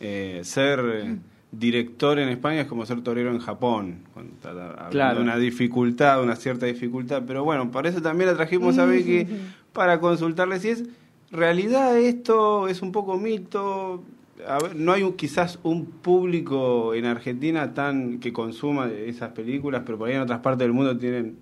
eh, 0.00 0.40
ser 0.42 0.80
eh, 0.80 1.16
director 1.52 2.18
en 2.18 2.28
España 2.28 2.60
es 2.62 2.66
como 2.66 2.86
ser 2.86 3.00
torero 3.02 3.30
en 3.30 3.38
Japón. 3.40 4.00
Cuando 4.14 4.32
está 4.34 4.50
hablando 4.50 4.90
Claro. 4.90 5.16
de 5.16 5.22
una 5.22 5.36
dificultad, 5.36 6.22
una 6.22 6.36
cierta 6.36 6.66
dificultad. 6.66 7.22
Pero 7.26 7.44
bueno, 7.44 7.70
para 7.70 7.88
eso 7.88 8.00
también 8.00 8.30
la 8.30 8.36
trajimos 8.36 8.78
a 8.78 8.86
Vicky 8.86 9.26
para 9.72 9.98
consultarle 10.00 10.60
si 10.60 10.68
es 10.70 10.84
realidad 11.30 11.98
esto, 11.98 12.68
es 12.68 12.82
un 12.82 12.92
poco 12.92 13.18
mito. 13.18 14.02
A 14.46 14.58
ver, 14.58 14.74
no 14.76 14.92
hay 14.92 15.02
un- 15.02 15.12
quizás 15.14 15.58
un 15.62 15.86
público 15.86 16.94
en 16.94 17.04
Argentina 17.04 17.74
tan 17.74 18.20
que 18.20 18.32
consuma 18.32 18.88
esas 18.88 19.32
películas, 19.32 19.82
pero 19.84 19.98
por 19.98 20.08
ahí 20.08 20.14
en 20.14 20.22
otras 20.22 20.40
partes 20.40 20.60
del 20.60 20.72
mundo 20.72 20.96
tienen 20.96 21.36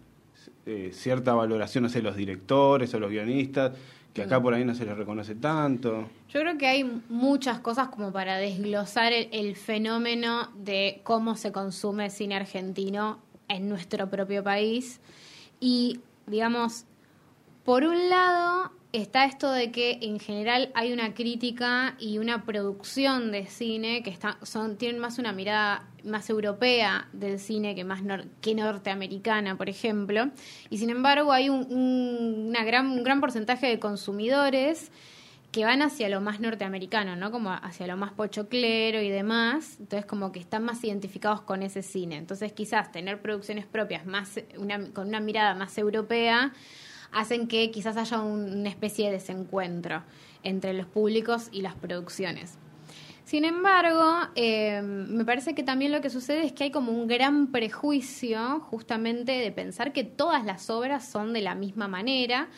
eh, 0.67 0.91
cierta 0.93 1.33
valoración, 1.35 1.85
no 1.85 1.89
sé, 1.91 2.03
los 2.03 2.15
directores 2.17 2.93
o 2.93 2.99
los 3.01 3.11
guionistas, 3.11 3.73
que 4.19 4.25
acá 4.25 4.43
por 4.43 4.55
ahí 4.55 4.65
no 4.65 4.75
se 4.75 4.85
les 4.85 4.97
reconoce 4.97 5.35
tanto. 5.35 6.09
Yo 6.29 6.41
creo 6.41 6.59
que 6.59 6.67
hay 6.67 7.03
muchas 7.09 7.61
cosas 7.61 7.89
como 7.89 8.13
para 8.13 8.37
desglosar 8.37 9.13
el, 9.13 9.29
el 9.33 9.57
fenómeno 9.57 10.51
de 10.57 11.01
cómo 11.05 11.37
se 11.37 11.53
consume 11.53 12.11
cine 12.11 12.37
argentino 12.37 13.19
en 13.49 13.69
nuestro 13.69 14.09
propio 14.11 14.43
país. 14.43 15.01
Y, 15.61 16.01
digamos, 16.27 16.85
por 17.65 17.85
un 17.85 18.09
lado 18.09 18.73
está 18.93 19.25
esto 19.25 19.51
de 19.53 19.71
que 19.71 19.99
en 20.03 20.19
general 20.19 20.71
hay 20.75 20.93
una 20.93 21.15
crítica 21.15 21.95
y 21.99 22.19
una 22.19 22.45
producción 22.45 23.31
de 23.33 23.47
cine 23.47 24.03
que 24.03 24.11
está, 24.11 24.39
son, 24.43 24.77
tienen 24.77 25.01
más 25.01 25.19
una 25.19 25.33
mirada 25.33 25.88
más 26.05 26.29
europea 26.31 27.09
del 27.13 27.39
cine 27.39 27.75
que 27.75 27.85
más 27.85 28.03
nor- 28.03 28.27
que 28.41 28.55
norteamericana, 28.55 29.57
por 29.57 29.69
ejemplo. 29.69 30.31
Y 30.71 30.79
sin 30.79 30.91
embargo 30.91 31.33
hay 31.33 31.49
un, 31.49 31.67
un- 31.71 32.47
una 32.49 32.65
gran, 32.65 32.87
un 32.89 33.03
gran 33.05 33.21
porcentaje 33.21 33.67
de 33.67 33.79
consumidores 33.79 34.91
que 35.53 35.65
van 35.65 35.81
hacia 35.81 36.11
lo 36.11 36.21
más 36.21 36.41
norteamericano, 36.41 37.17
¿no? 37.17 37.31
Como 37.31 37.51
hacia 37.51 37.87
lo 37.87 37.97
más 37.97 38.13
pochoclero 38.13 39.01
y 39.01 39.09
demás. 39.09 39.77
Entonces, 39.81 40.05
como 40.05 40.31
que 40.31 40.41
están 40.41 40.63
más 40.63 40.85
identificados 40.85 41.41
con 41.41 41.63
ese 41.63 41.83
cine. 41.83 42.17
Entonces, 42.17 42.53
quizás 42.53 42.93
tener 42.93 43.23
producciones 43.23 43.65
propias 43.65 44.05
más 44.05 44.39
una, 44.59 44.91
con 44.91 45.09
una 45.09 45.21
mirada 45.21 45.55
más 45.55 45.79
europea 45.79 46.53
hacen 47.13 47.49
que 47.49 47.71
quizás 47.71 47.97
haya 47.97 48.21
un- 48.21 48.59
una 48.61 48.69
especie 48.69 49.07
de 49.07 49.13
desencuentro 49.13 50.03
entre 50.43 50.75
los 50.75 50.87
públicos 50.87 51.49
y 51.51 51.63
las 51.63 51.75
producciones. 51.75 52.59
Sin 53.29 53.45
embargo, 53.45 54.27
eh, 54.37 54.81
me 54.81 55.23
parece 55.23 55.55
que 55.55 55.63
también 55.63 55.93
lo 55.93 56.01
que 56.01 56.09
sucede 56.09 56.47
es 56.47 56.55
que 56.55 56.65
hay 56.65 56.71
como 56.71 56.93
un 56.93 57.07
gran 57.07 57.49
prejuicio 57.49 58.61
justamente 58.61 59.33
de 59.33 59.53
pensar 59.53 59.93
que 59.93 60.03
todas 60.03 60.47
las 60.47 60.71
obras 60.71 61.07
son 61.07 61.35
de 61.35 61.43
la 61.43 61.55
misma 61.55 61.89
manera 61.89 62.49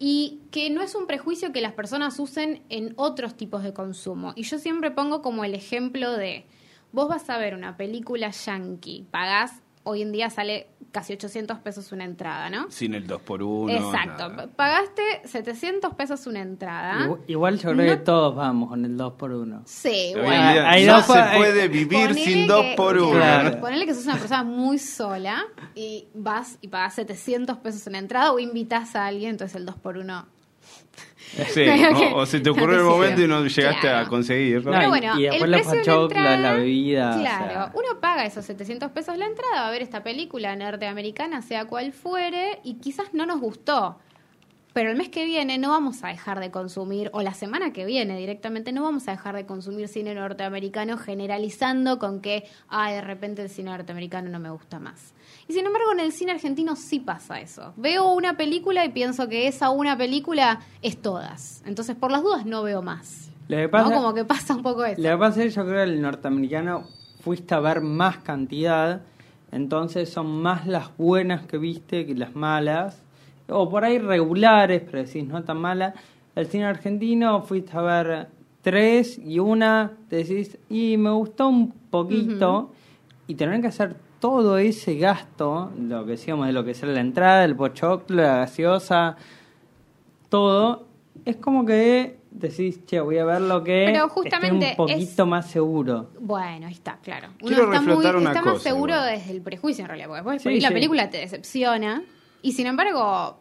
y 0.00 0.40
que 0.50 0.70
no 0.70 0.82
es 0.82 0.96
un 0.96 1.06
prejuicio 1.06 1.52
que 1.52 1.60
las 1.60 1.74
personas 1.74 2.18
usen 2.18 2.64
en 2.68 2.94
otros 2.96 3.36
tipos 3.36 3.62
de 3.62 3.74
consumo. 3.74 4.32
Y 4.34 4.42
yo 4.42 4.58
siempre 4.58 4.90
pongo 4.90 5.22
como 5.22 5.44
el 5.44 5.54
ejemplo 5.54 6.10
de, 6.16 6.46
vos 6.90 7.06
vas 7.06 7.30
a 7.30 7.38
ver 7.38 7.54
una 7.54 7.76
película 7.76 8.32
yankee, 8.32 9.06
pagás, 9.12 9.62
hoy 9.86 10.02
en 10.02 10.12
día 10.12 10.28
sale 10.30 10.66
casi 10.92 11.12
800 11.12 11.58
pesos 11.60 11.92
una 11.92 12.04
entrada, 12.04 12.50
¿no? 12.50 12.70
Sin 12.70 12.94
el 12.94 13.06
2 13.06 13.20
por 13.22 13.42
1 13.42 13.72
Exacto, 13.72 14.50
pagaste 14.56 15.02
700 15.24 15.94
pesos 15.94 16.26
una 16.26 16.40
entrada. 16.40 17.04
Igual, 17.04 17.20
igual 17.26 17.54
yo 17.58 17.72
creo 17.72 17.74
No- 17.74 17.82
que 17.84 17.96
todos 17.98 18.34
vamos 18.34 18.68
con 18.70 18.84
el 18.84 18.96
2 18.96 19.12
por 19.14 19.32
1 19.32 19.62
Sí, 19.66 20.12
bueno. 20.14 20.32
hay 20.66 20.84
no 20.86 20.96
dos 20.96 21.06
se 21.06 21.18
hay- 21.18 21.38
puede 21.38 21.68
vivir 21.68 22.08
Ponele 22.08 22.24
sin 22.24 22.46
2 22.46 22.62
que- 22.62 22.74
por 22.76 22.94
que- 22.96 23.02
1 23.02 23.10
Claro. 23.12 23.60
Ponele 23.60 23.86
que 23.86 23.94
sos 23.94 24.04
una 24.06 24.16
persona 24.16 24.42
muy 24.44 24.78
sola 24.78 25.44
y 25.74 26.06
vas 26.14 26.58
y 26.60 26.68
pagas 26.68 26.94
700 26.94 27.58
pesos 27.58 27.86
una 27.86 27.98
entrada 27.98 28.32
o 28.32 28.38
invitas 28.38 28.96
a 28.96 29.06
alguien, 29.06 29.30
entonces 29.30 29.56
el 29.56 29.66
2 29.66 29.76
por 29.76 29.98
1 29.98 30.26
Sí, 31.52 31.64
o, 32.14 32.16
o 32.18 32.26
se 32.26 32.40
te 32.40 32.50
ocurrió 32.50 32.78
el 32.78 32.84
momento 32.84 33.22
y 33.22 33.26
no 33.28 33.44
llegaste 33.46 33.80
Claro. 33.80 34.06
a 34.06 34.08
conseguirlo. 34.08 34.70
No, 34.72 34.76
Pero 34.78 34.86
y- 34.86 34.88
bueno, 34.90 35.18
y 35.18 35.22
después 35.24 35.42
el 35.42 35.50
la 35.50 35.56
precio 35.58 35.72
de 35.80 35.84
la 35.86 36.02
entrada, 36.02 36.36
la 36.38 36.52
bebida, 36.54 37.16
o 37.16 37.20
Claro, 37.20 37.46
sea. 37.50 37.72
uno 37.74 38.00
paga 38.00 38.24
esos 38.26 38.44
700 38.44 38.90
pesos 38.92 39.16
la 39.18 39.26
entrada, 39.26 39.62
va 39.62 39.68
a 39.68 39.70
ver 39.70 39.82
esta 39.82 40.02
película 40.02 40.54
norteamericana, 40.56 41.42
sea 41.42 41.66
cual 41.66 41.92
fuere, 41.92 42.60
y 42.64 42.74
quizás 42.74 43.12
no 43.12 43.26
nos 43.26 43.40
gustó. 43.40 43.98
Pero 44.72 44.90
el 44.90 44.96
mes 44.98 45.08
que 45.08 45.24
viene 45.24 45.56
no 45.56 45.70
vamos 45.70 46.04
a 46.04 46.08
dejar 46.08 46.38
de 46.38 46.50
consumir, 46.50 47.08
o 47.14 47.22
la 47.22 47.32
semana 47.32 47.72
que 47.72 47.86
viene 47.86 48.18
directamente, 48.18 48.72
no 48.72 48.82
vamos 48.82 49.08
a 49.08 49.12
dejar 49.12 49.34
de 49.34 49.46
consumir 49.46 49.88
cine 49.88 50.14
norteamericano 50.14 50.98
generalizando 50.98 51.98
con 51.98 52.20
que, 52.20 52.44
ah, 52.68 52.92
de 52.92 53.00
repente 53.00 53.40
el 53.40 53.48
cine 53.48 53.70
norteamericano 53.70 54.28
no 54.28 54.38
me 54.38 54.50
gusta 54.50 54.78
más. 54.78 55.14
Y 55.48 55.52
sin 55.52 55.64
embargo, 55.66 55.92
en 55.92 56.00
el 56.00 56.12
cine 56.12 56.32
argentino 56.32 56.74
sí 56.76 56.98
pasa 57.00 57.40
eso. 57.40 57.72
Veo 57.76 58.12
una 58.12 58.36
película 58.36 58.84
y 58.84 58.88
pienso 58.90 59.28
que 59.28 59.46
esa 59.46 59.70
una 59.70 59.96
película 59.96 60.60
es 60.82 61.00
todas. 61.00 61.62
Entonces, 61.66 61.94
por 61.96 62.10
las 62.10 62.22
dudas, 62.22 62.44
no 62.46 62.62
veo 62.64 62.82
más. 62.82 63.30
Lo 63.48 63.56
que 63.56 63.62
¿No? 63.64 63.70
pasa, 63.70 63.94
Como 63.94 64.14
que 64.14 64.24
pasa 64.24 64.54
un 64.56 64.62
poco 64.62 64.84
eso. 64.84 65.00
lo 65.00 65.08
que 65.08 65.16
pasa 65.18 65.44
es 65.44 65.54
que 65.54 65.60
yo 65.60 65.64
creo 65.66 65.84
que 65.84 65.92
el 65.92 66.02
norteamericano 66.02 66.84
fuiste 67.20 67.54
a 67.54 67.60
ver 67.60 67.80
más 67.80 68.18
cantidad, 68.18 69.02
entonces 69.52 70.08
son 70.10 70.42
más 70.42 70.66
las 70.66 70.96
buenas 70.96 71.46
que 71.46 71.58
viste 71.58 72.06
que 72.06 72.14
las 72.16 72.34
malas, 72.34 73.02
o 73.48 73.68
por 73.68 73.84
ahí 73.84 73.98
regulares, 73.98 74.82
pero 74.84 75.04
decís 75.04 75.24
no 75.26 75.44
tan 75.44 75.58
malas. 75.58 75.94
El 76.34 76.46
cine 76.48 76.64
argentino 76.64 77.42
fuiste 77.42 77.76
a 77.76 77.82
ver 77.82 78.28
tres 78.62 79.16
y 79.18 79.38
una 79.38 79.92
decís, 80.10 80.58
y 80.68 80.96
me 80.96 81.10
gustó 81.10 81.48
un 81.48 81.70
poquito, 81.70 82.72
y 83.28 83.36
tener 83.36 83.60
que 83.60 83.68
hacer 83.68 83.96
todo 84.20 84.58
ese 84.58 84.96
gasto, 84.96 85.70
lo 85.78 86.04
que 86.04 86.12
decíamos 86.12 86.46
de 86.46 86.52
lo 86.52 86.64
que 86.64 86.70
es 86.72 86.82
la 86.82 87.00
entrada, 87.00 87.44
el 87.44 87.54
pochoclo, 87.56 88.22
la 88.22 88.36
gaseosa, 88.38 89.16
todo, 90.28 90.86
es 91.24 91.36
como 91.36 91.64
que 91.64 92.18
decís, 92.30 92.84
che, 92.86 93.00
voy 93.00 93.18
a 93.18 93.24
ver 93.24 93.40
lo 93.40 93.62
que 93.64 93.84
Pero 93.86 94.06
esté 94.06 94.14
justamente 94.20 94.70
un 94.70 94.76
poquito 94.76 95.22
es- 95.22 95.28
más 95.28 95.50
seguro. 95.50 96.10
Bueno, 96.20 96.66
ahí 96.66 96.72
está, 96.74 96.98
claro. 97.02 97.28
Uno 97.40 97.46
Quiero 97.46 97.64
está, 97.72 97.80
muy, 97.80 98.06
una 98.06 98.30
está 98.30 98.42
más 98.42 98.62
seguro 98.62 98.94
igual. 98.94 99.10
desde 99.18 99.30
el 99.32 99.40
prejuicio, 99.42 99.82
en 99.84 99.88
realidad. 99.88 100.08
Porque 100.08 100.32
después 100.34 100.54
Sí, 100.56 100.60
la 100.60 100.68
sí. 100.68 100.74
película 100.74 101.10
te 101.10 101.18
decepciona. 101.18 102.02
Y 102.42 102.52
sin 102.52 102.66
embargo, 102.66 103.38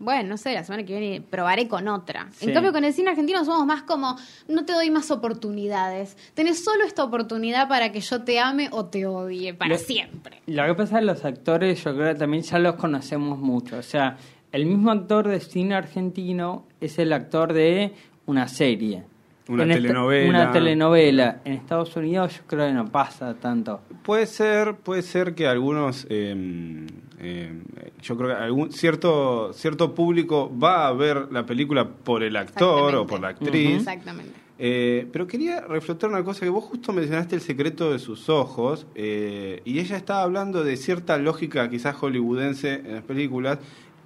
bueno, 0.00 0.30
no 0.30 0.36
sé, 0.38 0.52
la 0.54 0.64
semana 0.64 0.84
que 0.84 0.98
viene 0.98 1.20
probaré 1.20 1.68
con 1.68 1.86
otra. 1.86 2.26
Sí. 2.32 2.46
En 2.48 2.54
cambio, 2.54 2.72
con 2.72 2.84
el 2.84 2.92
cine 2.92 3.10
argentino 3.10 3.44
somos 3.44 3.64
más 3.66 3.82
como, 3.82 4.16
no 4.48 4.64
te 4.64 4.72
doy 4.72 4.90
más 4.90 5.10
oportunidades. 5.10 6.16
Tenés 6.34 6.64
solo 6.64 6.84
esta 6.84 7.04
oportunidad 7.04 7.68
para 7.68 7.92
que 7.92 8.00
yo 8.00 8.22
te 8.24 8.40
ame 8.40 8.68
o 8.72 8.86
te 8.86 9.06
odie 9.06 9.54
para 9.54 9.70
Lo- 9.74 9.78
siempre. 9.78 10.42
Lo 10.46 10.64
que 10.66 10.74
pasa 10.74 10.96
es 10.96 11.00
que 11.00 11.06
los 11.06 11.24
actores, 11.24 11.84
yo 11.84 11.94
creo 11.94 12.12
que 12.14 12.18
también 12.18 12.42
ya 12.42 12.58
los 12.58 12.74
conocemos 12.76 13.38
mucho. 13.38 13.76
O 13.78 13.82
sea, 13.82 14.16
el 14.52 14.66
mismo 14.66 14.90
actor 14.90 15.28
de 15.28 15.38
cine 15.40 15.74
argentino 15.74 16.64
es 16.80 16.98
el 16.98 17.12
actor 17.12 17.52
de 17.52 17.92
una 18.26 18.48
serie. 18.48 19.04
Una 19.50 19.64
En 19.64 19.70
esta- 19.72 19.82
telenovela. 19.82 20.28
una 20.28 20.52
telenovela. 20.52 21.40
En 21.44 21.52
Estados 21.54 21.94
Unidos 21.96 22.36
yo 22.36 22.42
creo 22.46 22.66
que 22.68 22.72
no 22.72 22.86
pasa 22.90 23.34
tanto. 23.34 23.80
Puede 24.04 24.26
ser, 24.26 24.76
puede 24.76 25.02
ser 25.02 25.34
que 25.34 25.46
algunos, 25.46 26.06
eh, 26.08 26.86
eh, 27.18 27.52
yo 28.00 28.16
creo 28.16 28.28
que 28.30 28.34
algún 28.42 28.72
cierto 28.72 29.52
cierto 29.52 29.94
público 29.94 30.50
va 30.56 30.86
a 30.86 30.92
ver 30.92 31.28
la 31.32 31.44
película 31.44 31.86
por 31.88 32.22
el 32.22 32.36
actor 32.36 32.94
o 32.94 33.06
por 33.06 33.20
la 33.20 33.28
actriz. 33.28 33.78
Exactamente. 33.78 34.32
Eh, 34.62 35.08
pero 35.10 35.26
quería 35.26 35.62
reflejar 35.62 36.10
una 36.10 36.22
cosa 36.22 36.40
que 36.44 36.50
vos 36.50 36.64
justo 36.64 36.92
mencionaste 36.92 37.34
el 37.34 37.40
secreto 37.40 37.90
de 37.92 37.98
sus 37.98 38.28
ojos 38.28 38.86
eh, 38.94 39.62
y 39.64 39.78
ella 39.78 39.96
estaba 39.96 40.22
hablando 40.22 40.62
de 40.64 40.76
cierta 40.76 41.16
lógica 41.16 41.68
quizás 41.70 41.96
hollywoodense 41.96 42.74
en 42.74 42.94
las 42.96 43.02
películas. 43.02 43.58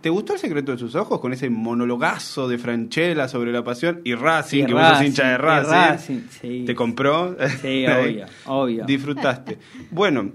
¿Te 0.04 0.10
gustó 0.10 0.34
el 0.34 0.38
secreto 0.38 0.72
de 0.72 0.76
sus 0.76 0.94
ojos 0.96 1.18
con 1.18 1.32
ese 1.32 1.48
monologazo 1.48 2.46
de 2.46 2.58
Franchella 2.58 3.26
sobre 3.26 3.52
la 3.52 3.64
pasión 3.64 4.02
y 4.04 4.14
Racing, 4.14 4.64
Y 4.64 4.66
que 4.66 4.74
vos 4.74 4.86
sos 4.86 5.02
hincha 5.02 5.30
de 5.30 5.38
Racing? 5.38 5.70
Racing, 5.72 6.20
sí. 6.28 6.64
¿Te 6.66 6.74
compró? 6.74 7.34
Sí, 7.62 7.86
obvio, 7.88 8.26
obvio. 8.44 8.84
Disfrutaste. 8.84 9.56
Bueno, 9.90 10.30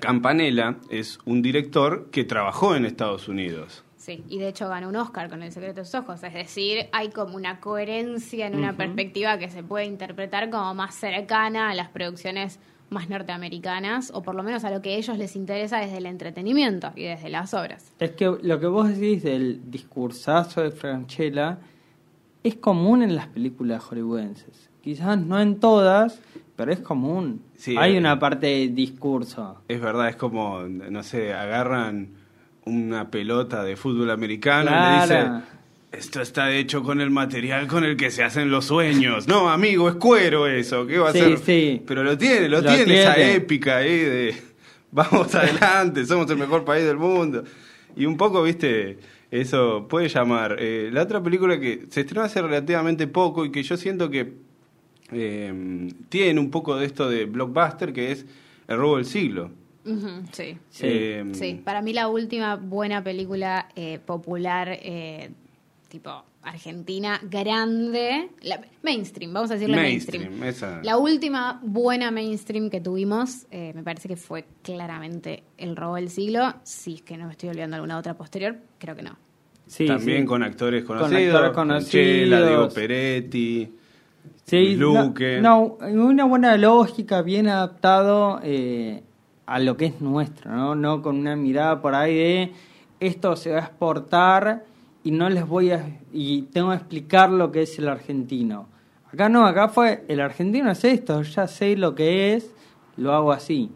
Campanella 0.00 0.76
es 0.88 1.18
un 1.26 1.42
director 1.42 2.08
que 2.10 2.24
trabajó 2.24 2.76
en 2.76 2.86
Estados 2.86 3.28
Unidos. 3.28 3.84
Sí, 3.98 4.24
y 4.30 4.38
de 4.38 4.48
hecho 4.48 4.70
ganó 4.70 4.88
un 4.88 4.96
Oscar 4.96 5.28
con 5.28 5.42
El 5.42 5.52
secreto 5.52 5.80
de 5.80 5.84
sus 5.84 5.96
ojos. 5.96 6.22
Es 6.22 6.32
decir, 6.32 6.86
hay 6.92 7.10
como 7.10 7.36
una 7.36 7.60
coherencia 7.60 8.46
en 8.46 8.56
una 8.56 8.74
perspectiva 8.74 9.36
que 9.36 9.50
se 9.50 9.62
puede 9.62 9.84
interpretar 9.84 10.48
como 10.48 10.72
más 10.72 10.94
cercana 10.94 11.68
a 11.68 11.74
las 11.74 11.90
producciones 11.90 12.58
más 12.94 13.10
norteamericanas, 13.10 14.10
o 14.14 14.22
por 14.22 14.34
lo 14.34 14.42
menos 14.42 14.64
a 14.64 14.70
lo 14.70 14.80
que 14.80 14.94
a 14.94 14.96
ellos 14.96 15.18
les 15.18 15.36
interesa 15.36 15.78
desde 15.78 15.98
el 15.98 16.06
entretenimiento 16.06 16.92
y 16.96 17.04
desde 17.04 17.28
las 17.28 17.52
obras. 17.52 17.92
Es 17.98 18.12
que 18.12 18.32
lo 18.40 18.58
que 18.58 18.66
vos 18.66 18.88
decís 18.88 19.22
del 19.22 19.70
discursazo 19.70 20.62
de 20.62 20.70
Franchella 20.70 21.58
es 22.42 22.56
común 22.56 23.02
en 23.02 23.14
las 23.14 23.26
películas 23.26 23.82
hollywoodenses. 23.82 24.70
Quizás 24.82 25.18
no 25.18 25.40
en 25.40 25.60
todas, 25.60 26.20
pero 26.56 26.72
es 26.72 26.80
común. 26.80 27.42
Sí, 27.56 27.74
Hay 27.78 27.96
eh. 27.96 27.98
una 27.98 28.18
parte 28.18 28.46
de 28.46 28.68
discurso. 28.68 29.62
Es 29.66 29.80
verdad, 29.80 30.08
es 30.10 30.16
como, 30.16 30.60
no 30.62 31.02
sé, 31.02 31.32
agarran 31.32 32.10
una 32.66 33.10
pelota 33.10 33.62
de 33.62 33.76
fútbol 33.76 34.10
americano 34.10 34.70
y 34.70 34.74
le 34.74 35.00
dicen, 35.02 35.42
esto 35.94 36.20
está 36.20 36.52
hecho 36.52 36.82
con 36.82 37.00
el 37.00 37.10
material 37.10 37.66
con 37.66 37.84
el 37.84 37.96
que 37.96 38.10
se 38.10 38.22
hacen 38.22 38.50
los 38.50 38.66
sueños. 38.66 39.26
No, 39.28 39.48
amigo, 39.50 39.88
es 39.88 39.94
cuero 39.96 40.46
eso, 40.46 40.86
¿qué 40.86 40.98
va 40.98 41.10
a 41.10 41.12
Sí, 41.12 41.18
ser? 41.18 41.38
sí. 41.38 41.82
Pero 41.86 42.02
lo 42.04 42.16
tiene, 42.18 42.48
lo, 42.48 42.60
Lo 42.60 42.74
tiene, 42.74 43.00
esa 43.00 43.16
épica 43.18 43.78
ahí 43.78 43.98
de 43.98 44.34
vamos 44.92 45.34
adelante, 45.34 46.04
somos 46.06 46.30
el 46.30 46.36
mejor 46.38 46.64
país 46.64 46.84
del 46.84 46.96
mundo. 46.98 47.44
Y 47.96 48.06
un 48.06 48.16
poco, 48.16 48.42
viste, 48.42 48.98
eso 49.30 49.86
puede 49.88 50.08
llamar. 50.08 50.56
Eh, 50.58 50.90
la 50.92 51.02
otra 51.02 51.22
película 51.22 51.58
que 51.58 51.86
se 51.90 52.00
estrenó 52.00 52.22
hace 52.22 52.42
relativamente 52.42 53.06
poco 53.06 53.44
y 53.44 53.50
que 53.52 53.62
yo 53.62 53.76
siento 53.76 54.10
que 54.10 54.32
eh, 55.12 55.88
tiene 56.08 56.40
un 56.40 56.50
poco 56.50 56.76
de 56.76 56.86
esto 56.86 57.08
de 57.08 57.24
blockbuster, 57.26 57.92
que 57.92 58.12
es 58.12 58.26
El 58.66 58.78
robo 58.78 58.96
del 58.96 59.04
siglo. 59.06 59.50
Sí. 60.32 60.56
Sí. 60.70 60.82
Eh, 60.86 61.24
Sí, 61.32 61.60
para 61.62 61.82
mí 61.82 61.92
la 61.92 62.08
última 62.08 62.56
buena 62.56 63.04
película 63.04 63.68
eh, 63.76 63.98
popular, 64.04 64.68
eh, 64.70 65.30
tipo 65.94 66.10
argentina, 66.42 67.20
grande, 67.22 68.28
la- 68.42 68.60
mainstream, 68.82 69.32
vamos 69.32 69.48
a 69.52 69.54
decirle 69.54 69.76
mainstream. 69.76 70.24
Mainstream, 70.40 70.48
esa. 70.48 70.82
La 70.82 70.96
última 70.98 71.60
buena 71.62 72.10
mainstream 72.10 72.68
que 72.68 72.80
tuvimos, 72.80 73.46
eh, 73.52 73.70
me 73.76 73.84
parece 73.84 74.08
que 74.08 74.16
fue 74.16 74.44
claramente 74.62 75.44
El 75.56 75.76
robo 75.76 75.94
del 75.94 76.10
siglo. 76.10 76.52
Si 76.64 76.94
es 76.94 77.02
que 77.02 77.16
no 77.16 77.26
me 77.26 77.30
estoy 77.30 77.50
olvidando 77.50 77.76
alguna 77.76 77.96
otra 77.96 78.14
posterior, 78.14 78.56
creo 78.78 78.96
que 78.96 79.02
no. 79.04 79.16
Sí, 79.68 79.86
También 79.86 80.22
sí. 80.22 80.26
con 80.26 80.42
actores 80.42 80.82
Con 80.84 80.98
conocidos. 80.98 81.32
actores 81.36 81.54
Franchella, 81.54 82.36
conocidos. 82.36 82.48
Diego 82.48 82.68
Peretti. 82.70 83.72
Sí, 84.44 84.74
Luque. 84.74 85.40
No, 85.40 85.78
no, 85.80 86.06
una 86.06 86.24
buena 86.24 86.56
lógica, 86.56 87.22
bien 87.22 87.46
adaptado 87.48 88.40
eh, 88.42 89.00
a 89.46 89.60
lo 89.60 89.76
que 89.76 89.86
es 89.86 90.00
nuestro, 90.00 90.50
¿no? 90.50 90.74
No 90.74 91.02
con 91.02 91.16
una 91.18 91.36
mirada 91.36 91.80
por 91.80 91.94
ahí 91.94 92.14
de 92.16 92.52
esto 93.00 93.36
se 93.36 93.52
va 93.52 93.58
a 93.58 93.60
exportar 93.60 94.64
y 95.04 95.10
no 95.12 95.28
les 95.30 95.46
voy 95.46 95.70
a. 95.70 96.00
y 96.12 96.42
tengo 96.52 96.70
que 96.70 96.76
explicar 96.76 97.30
lo 97.30 97.52
que 97.52 97.62
es 97.62 97.78
el 97.78 97.88
argentino. 97.88 98.68
Acá 99.12 99.28
no, 99.28 99.46
acá 99.46 99.68
fue 99.68 100.04
el 100.08 100.20
argentino 100.20 100.70
es 100.72 100.82
esto, 100.84 101.22
ya 101.22 101.46
sé 101.46 101.76
lo 101.76 101.94
que 101.94 102.34
es, 102.34 102.50
lo 102.96 103.12
hago 103.12 103.30
así. 103.32 103.70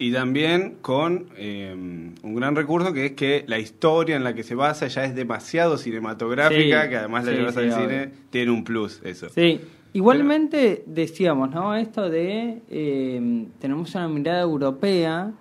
Y 0.00 0.12
también 0.12 0.76
con 0.80 1.26
eh, 1.36 1.74
un 1.74 2.34
gran 2.34 2.54
recurso 2.54 2.92
que 2.92 3.06
es 3.06 3.12
que 3.12 3.44
la 3.48 3.58
historia 3.58 4.14
en 4.14 4.22
la 4.24 4.34
que 4.34 4.42
se 4.44 4.54
basa 4.54 4.86
ya 4.86 5.04
es 5.04 5.14
demasiado 5.14 5.76
cinematográfica, 5.78 6.84
Sí, 6.84 6.88
que 6.90 6.96
además 6.96 7.24
la 7.24 7.32
sí, 7.32 7.36
llevas 7.38 7.54
sí, 7.54 7.60
al 7.60 7.66
obvio. 7.72 7.88
cine, 7.88 8.10
tiene 8.30 8.50
un 8.52 8.62
plus 8.62 9.00
eso. 9.04 9.28
Sí, 9.30 9.60
igualmente 9.92 10.84
decíamos, 10.86 11.50
¿no? 11.50 11.74
Esto 11.74 12.08
de 12.10 12.62
eh, 12.70 13.46
tenemos 13.58 13.92
una 13.94 14.06
mirada 14.08 14.42
europea, 14.42 15.32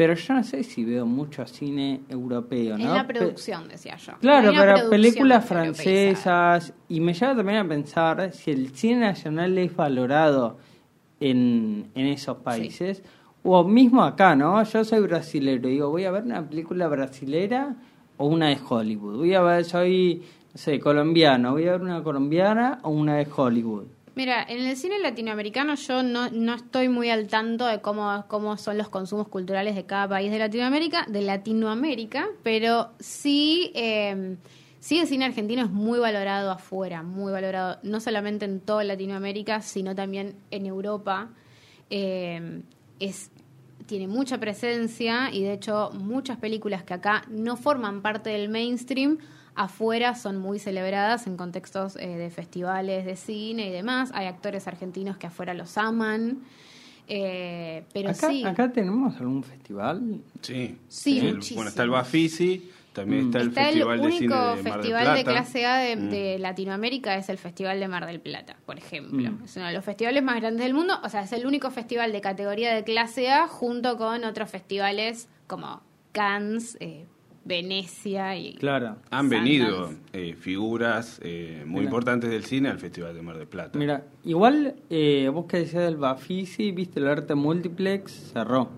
pero 0.00 0.14
yo 0.14 0.32
no 0.32 0.42
sé 0.42 0.62
si 0.62 0.82
veo 0.82 1.04
mucho 1.04 1.46
cine 1.46 2.00
europeo, 2.08 2.78
¿no? 2.78 2.84
En 2.84 2.94
la 2.94 3.06
producción, 3.06 3.68
decía 3.68 3.98
yo. 3.98 4.14
Claro, 4.18 4.50
pero 4.56 4.88
películas 4.88 5.44
francesas 5.44 6.72
y 6.88 7.00
me 7.00 7.12
lleva 7.12 7.36
también 7.36 7.58
a 7.58 7.68
pensar 7.68 8.32
si 8.32 8.50
el 8.50 8.70
cine 8.74 9.00
nacional 9.00 9.58
es 9.58 9.76
valorado 9.76 10.56
en, 11.20 11.90
en 11.94 12.06
esos 12.06 12.38
países 12.38 13.02
o 13.42 13.62
mismo 13.62 14.02
acá, 14.02 14.34
¿no? 14.34 14.62
Yo 14.62 14.84
soy 14.84 15.00
brasilero 15.00 15.68
y 15.68 15.72
digo, 15.72 15.90
voy 15.90 16.06
a 16.06 16.10
ver 16.10 16.22
una 16.22 16.48
película 16.48 16.88
brasilera 16.88 17.76
o 18.16 18.24
una 18.24 18.48
de 18.48 18.58
Hollywood. 18.66 19.18
Voy 19.18 19.34
a 19.34 19.42
ver, 19.42 19.66
soy, 19.66 20.22
no 20.54 20.58
sé, 20.58 20.80
colombiano, 20.80 21.52
voy 21.52 21.68
a 21.68 21.72
ver 21.72 21.82
una 21.82 22.02
colombiana 22.02 22.78
o 22.84 22.88
una 22.88 23.16
de 23.16 23.28
Hollywood. 23.36 23.84
Mira, 24.14 24.42
en 24.42 24.66
el 24.66 24.76
cine 24.76 24.98
latinoamericano 24.98 25.74
yo 25.76 26.02
no, 26.02 26.30
no 26.30 26.54
estoy 26.54 26.88
muy 26.88 27.10
al 27.10 27.28
tanto 27.28 27.66
de 27.66 27.80
cómo, 27.80 28.24
cómo 28.28 28.56
son 28.56 28.76
los 28.76 28.88
consumos 28.88 29.28
culturales 29.28 29.76
de 29.76 29.86
cada 29.86 30.08
país 30.08 30.30
de 30.30 30.38
Latinoamérica, 30.38 31.06
de 31.08 31.22
Latinoamérica, 31.22 32.28
pero 32.42 32.90
sí, 32.98 33.70
eh, 33.74 34.36
sí 34.80 34.98
el 34.98 35.06
cine 35.06 35.26
argentino 35.26 35.62
es 35.62 35.70
muy 35.70 36.00
valorado 36.00 36.50
afuera, 36.50 37.02
muy 37.02 37.32
valorado, 37.32 37.78
no 37.84 38.00
solamente 38.00 38.44
en 38.46 38.60
toda 38.60 38.82
Latinoamérica, 38.82 39.62
sino 39.62 39.94
también 39.94 40.34
en 40.50 40.66
Europa. 40.66 41.30
Eh, 41.88 42.62
es 42.98 43.30
tiene 43.86 44.06
mucha 44.06 44.38
presencia 44.38 45.30
y 45.32 45.42
de 45.42 45.54
hecho 45.54 45.90
muchas 45.94 46.38
películas 46.38 46.84
que 46.84 46.94
acá 46.94 47.24
no 47.28 47.56
forman 47.56 48.02
parte 48.02 48.30
del 48.30 48.48
mainstream 48.48 49.18
afuera 49.54 50.14
son 50.14 50.38
muy 50.38 50.58
celebradas 50.58 51.26
en 51.26 51.36
contextos 51.36 51.96
eh, 51.96 52.06
de 52.08 52.30
festivales 52.30 53.04
de 53.04 53.16
cine 53.16 53.68
y 53.68 53.70
demás. 53.70 54.10
Hay 54.14 54.26
actores 54.26 54.66
argentinos 54.66 55.16
que 55.16 55.26
afuera 55.26 55.54
los 55.54 55.76
aman. 55.78 56.38
Eh, 57.08 57.84
pero 57.92 58.10
acá, 58.10 58.28
sí, 58.28 58.44
acá 58.44 58.70
tenemos 58.72 59.16
algún 59.20 59.42
festival. 59.42 60.20
Sí. 60.42 60.78
Sí, 60.88 61.18
El- 61.18 61.40
bueno, 61.54 61.68
está 61.70 61.82
el 61.82 61.90
Bafisi, 61.90 62.70
también 62.92 63.24
Mm. 63.24 63.26
está 63.26 63.38
el 63.40 63.48
está 63.48 63.60
el 63.62 63.66
Festival 63.74 63.98
de 64.00 64.04
Cine 64.12 64.16
único 64.18 64.34
de 64.34 64.40
Mar 64.40 64.54
del 64.56 64.72
festival 64.72 65.04
de 65.04 65.10
Plata. 65.24 65.30
clase 65.32 65.66
A 65.66 65.76
de, 65.78 65.96
Mm. 65.96 66.10
de 66.10 66.38
Latinoamérica 66.38 67.16
es 67.16 67.28
el 67.28 67.38
Festival 67.38 67.80
de 67.80 67.88
Mar 67.88 68.06
del 68.06 68.20
Plata, 68.20 68.56
por 68.64 68.78
ejemplo. 68.78 69.32
Mm. 69.32 69.44
Es 69.44 69.56
uno 69.56 69.66
de 69.66 69.72
los 69.72 69.84
festivales 69.84 70.22
más 70.22 70.36
grandes 70.36 70.64
del 70.64 70.74
mundo, 70.74 71.00
o 71.02 71.08
sea, 71.08 71.22
es 71.22 71.32
el 71.32 71.46
único 71.46 71.70
festival 71.72 72.12
de 72.12 72.20
categoría 72.20 72.72
de 72.74 72.84
clase 72.84 73.28
A 73.30 73.48
junto 73.48 73.96
con 73.98 74.22
otros 74.24 74.48
festivales 74.48 75.28
como 75.48 75.82
Cannes, 76.12 76.76
eh, 76.80 77.06
Venecia 77.44 78.36
y 78.36 78.54
Claro. 78.54 78.96
Han 79.10 79.28
venido 79.28 79.90
eh, 80.12 80.34
figuras 80.38 81.20
eh, 81.24 81.62
muy 81.66 81.80
Mira. 81.80 81.84
importantes 81.84 82.30
del 82.30 82.44
cine 82.44 82.68
al 82.68 82.78
Festival 82.78 83.14
de 83.14 83.22
Mar 83.22 83.38
del 83.38 83.46
Plata. 83.48 83.78
Mira, 83.78 84.04
igual 84.24 84.74
eh, 84.90 85.30
vos 85.32 85.46
que 85.46 85.58
decías 85.58 85.84
del 85.84 85.96
Bafisi, 85.96 86.70
viste 86.70 87.00
el 87.00 87.08
arte 87.08 87.34
multiplex, 87.34 88.30
cerró. 88.32 88.68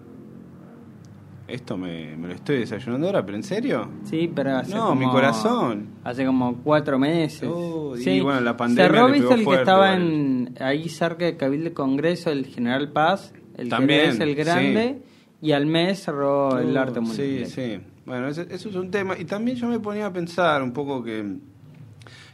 Esto 1.49 1.77
me, 1.77 2.17
me 2.17 2.29
lo 2.29 2.35
estoy 2.35 2.59
desayunando 2.59 3.09
ahora, 3.09 3.27
pero 3.27 3.37
¿en 3.37 3.43
serio? 3.43 3.89
Sí, 4.05 4.31
pero 4.33 4.57
hace 4.57 4.75
No, 4.75 4.87
como- 4.89 5.01
mi 5.07 5.11
corazón. 5.11 5.89
Hace 6.05 6.25
como 6.25 6.57
cuatro 6.63 6.99
meses. 6.99 7.49
Oh, 7.53 7.95
y 7.97 8.01
sí. 8.03 8.21
bueno, 8.21 8.41
la 8.41 8.57
pandemia 8.57 8.87
Cerró, 8.91 9.09
le 9.09 9.19
viste 9.19 9.35
el 9.35 9.45
que 9.45 9.55
estaba 9.57 9.95
en, 9.95 10.55
ahí 10.61 10.89
cerca 10.89 11.25
de 11.27 11.37
Cabildo 11.37 11.75
Congreso, 11.75 12.31
el 12.31 12.47
General 12.47 12.91
Paz, 12.93 13.35
el 13.59 13.69
También, 13.69 14.03
que 14.03 14.09
es 14.09 14.21
el 14.21 14.35
grande, 14.35 15.03
y 15.43 15.53
al 15.53 15.67
mes 15.67 16.05
cerró 16.05 16.59
el 16.59 16.75
Oh, 16.77 16.81
arte 16.81 17.01
Sí, 17.01 17.07
multiplex. 17.07 17.51
sí. 17.51 17.81
Bueno, 18.05 18.29
eso, 18.29 18.43
es 18.43 18.65
un 18.67 18.91
tema. 18.91 19.19
Y 19.19 19.25
también 19.25 19.57
yo 19.57 19.69
me 19.69 19.79
ponía 19.79 20.07
a 20.07 20.13
pensar 20.13 20.63
un 20.63 20.73
poco 20.73 21.03
que, 21.03 21.25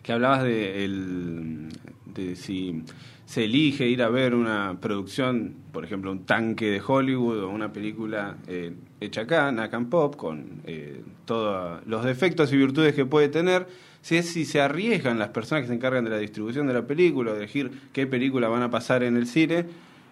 que 0.03 0.13
hablabas 0.13 0.43
de, 0.45 0.85
el, 0.85 1.69
de 2.15 2.37
si 2.37 2.83
se 3.27 3.45
elige 3.45 3.87
ir 3.87 4.03
a 4.03 4.09
ver 4.09 4.35
una 4.35 4.79
producción, 4.81 5.55
por 5.71 5.85
ejemplo, 5.85 6.11
un 6.11 6.25
tanque 6.25 6.71
de 6.71 6.81
Hollywood 6.85 7.45
o 7.45 7.51
una 7.51 7.71
película 7.75 8.39
eh, 8.47 8.73
hecha 9.01 9.23
acá, 9.23 9.53
Nacan 9.53 9.91
Pop, 9.91 10.17
con 10.17 10.63
eh, 10.65 11.03
todos 11.27 11.87
los 11.87 12.05
defectos 12.05 12.51
y 12.55 12.57
virtudes 12.57 12.95
que 12.95 13.05
puede 13.05 13.29
tener. 13.29 13.67
Si 14.01 14.17
es 14.17 14.31
si 14.31 14.47
se 14.47 14.63
arriesgan 14.63 15.19
las 15.19 15.29
personas 15.29 15.63
que 15.63 15.69
se 15.69 15.75
encargan 15.75 16.05
de 16.05 16.11
la 16.11 16.19
distribución 16.19 16.67
de 16.67 16.73
la 16.73 16.87
película, 16.87 17.33
de 17.33 17.39
elegir 17.41 17.71
qué 17.93 18.07
película 18.07 18.49
van 18.49 18.63
a 18.63 18.71
pasar 18.71 19.03
en 19.03 19.17
el 19.17 19.27
cine, 19.27 19.67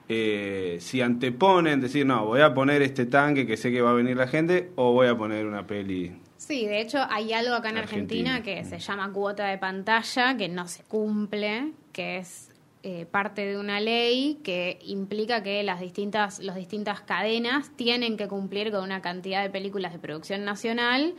eh, 0.09 0.79
si 0.81 1.01
anteponen, 1.01 1.81
decir, 1.81 2.07
no, 2.07 2.27
voy 2.27 2.41
a 2.41 2.55
poner 2.55 2.83
este 2.83 3.07
tanque 3.07 3.47
que 3.47 3.57
sé 3.57 3.73
que 3.73 3.83
va 3.83 3.91
a 3.91 3.95
venir 3.95 4.17
la 4.17 4.29
gente, 4.29 4.71
o 4.77 4.93
voy 4.93 5.09
a 5.09 5.17
poner 5.17 5.47
una 5.47 5.67
peli. 5.67 6.13
Sí, 6.37 6.67
de 6.67 6.81
hecho 6.81 6.99
hay 7.11 7.33
algo 7.33 7.55
acá 7.55 7.71
en 7.71 7.79
Argentina, 7.79 8.37
Argentina. 8.37 8.63
que 8.63 8.65
se 8.69 8.79
llama 8.79 9.13
cuota 9.13 9.47
de 9.47 9.59
pantalla, 9.59 10.37
que 10.37 10.49
no 10.49 10.69
se 10.69 10.85
cumple, 10.85 11.73
que 11.93 12.19
es 12.19 12.53
eh, 12.89 13.05
parte 13.05 13.45
de 13.45 13.59
una 13.59 13.81
ley 13.81 14.39
que 14.45 14.79
implica 14.85 15.43
que 15.43 15.65
las 15.65 15.81
distintas, 15.81 16.39
las 16.39 16.55
distintas 16.55 17.01
cadenas 17.01 17.73
tienen 17.75 18.17
que 18.17 18.29
cumplir 18.29 18.71
con 18.71 18.85
una 18.85 19.03
cantidad 19.03 19.43
de 19.43 19.51
películas 19.51 19.93
de 19.93 19.99
producción 19.99 20.45
nacional 20.45 21.15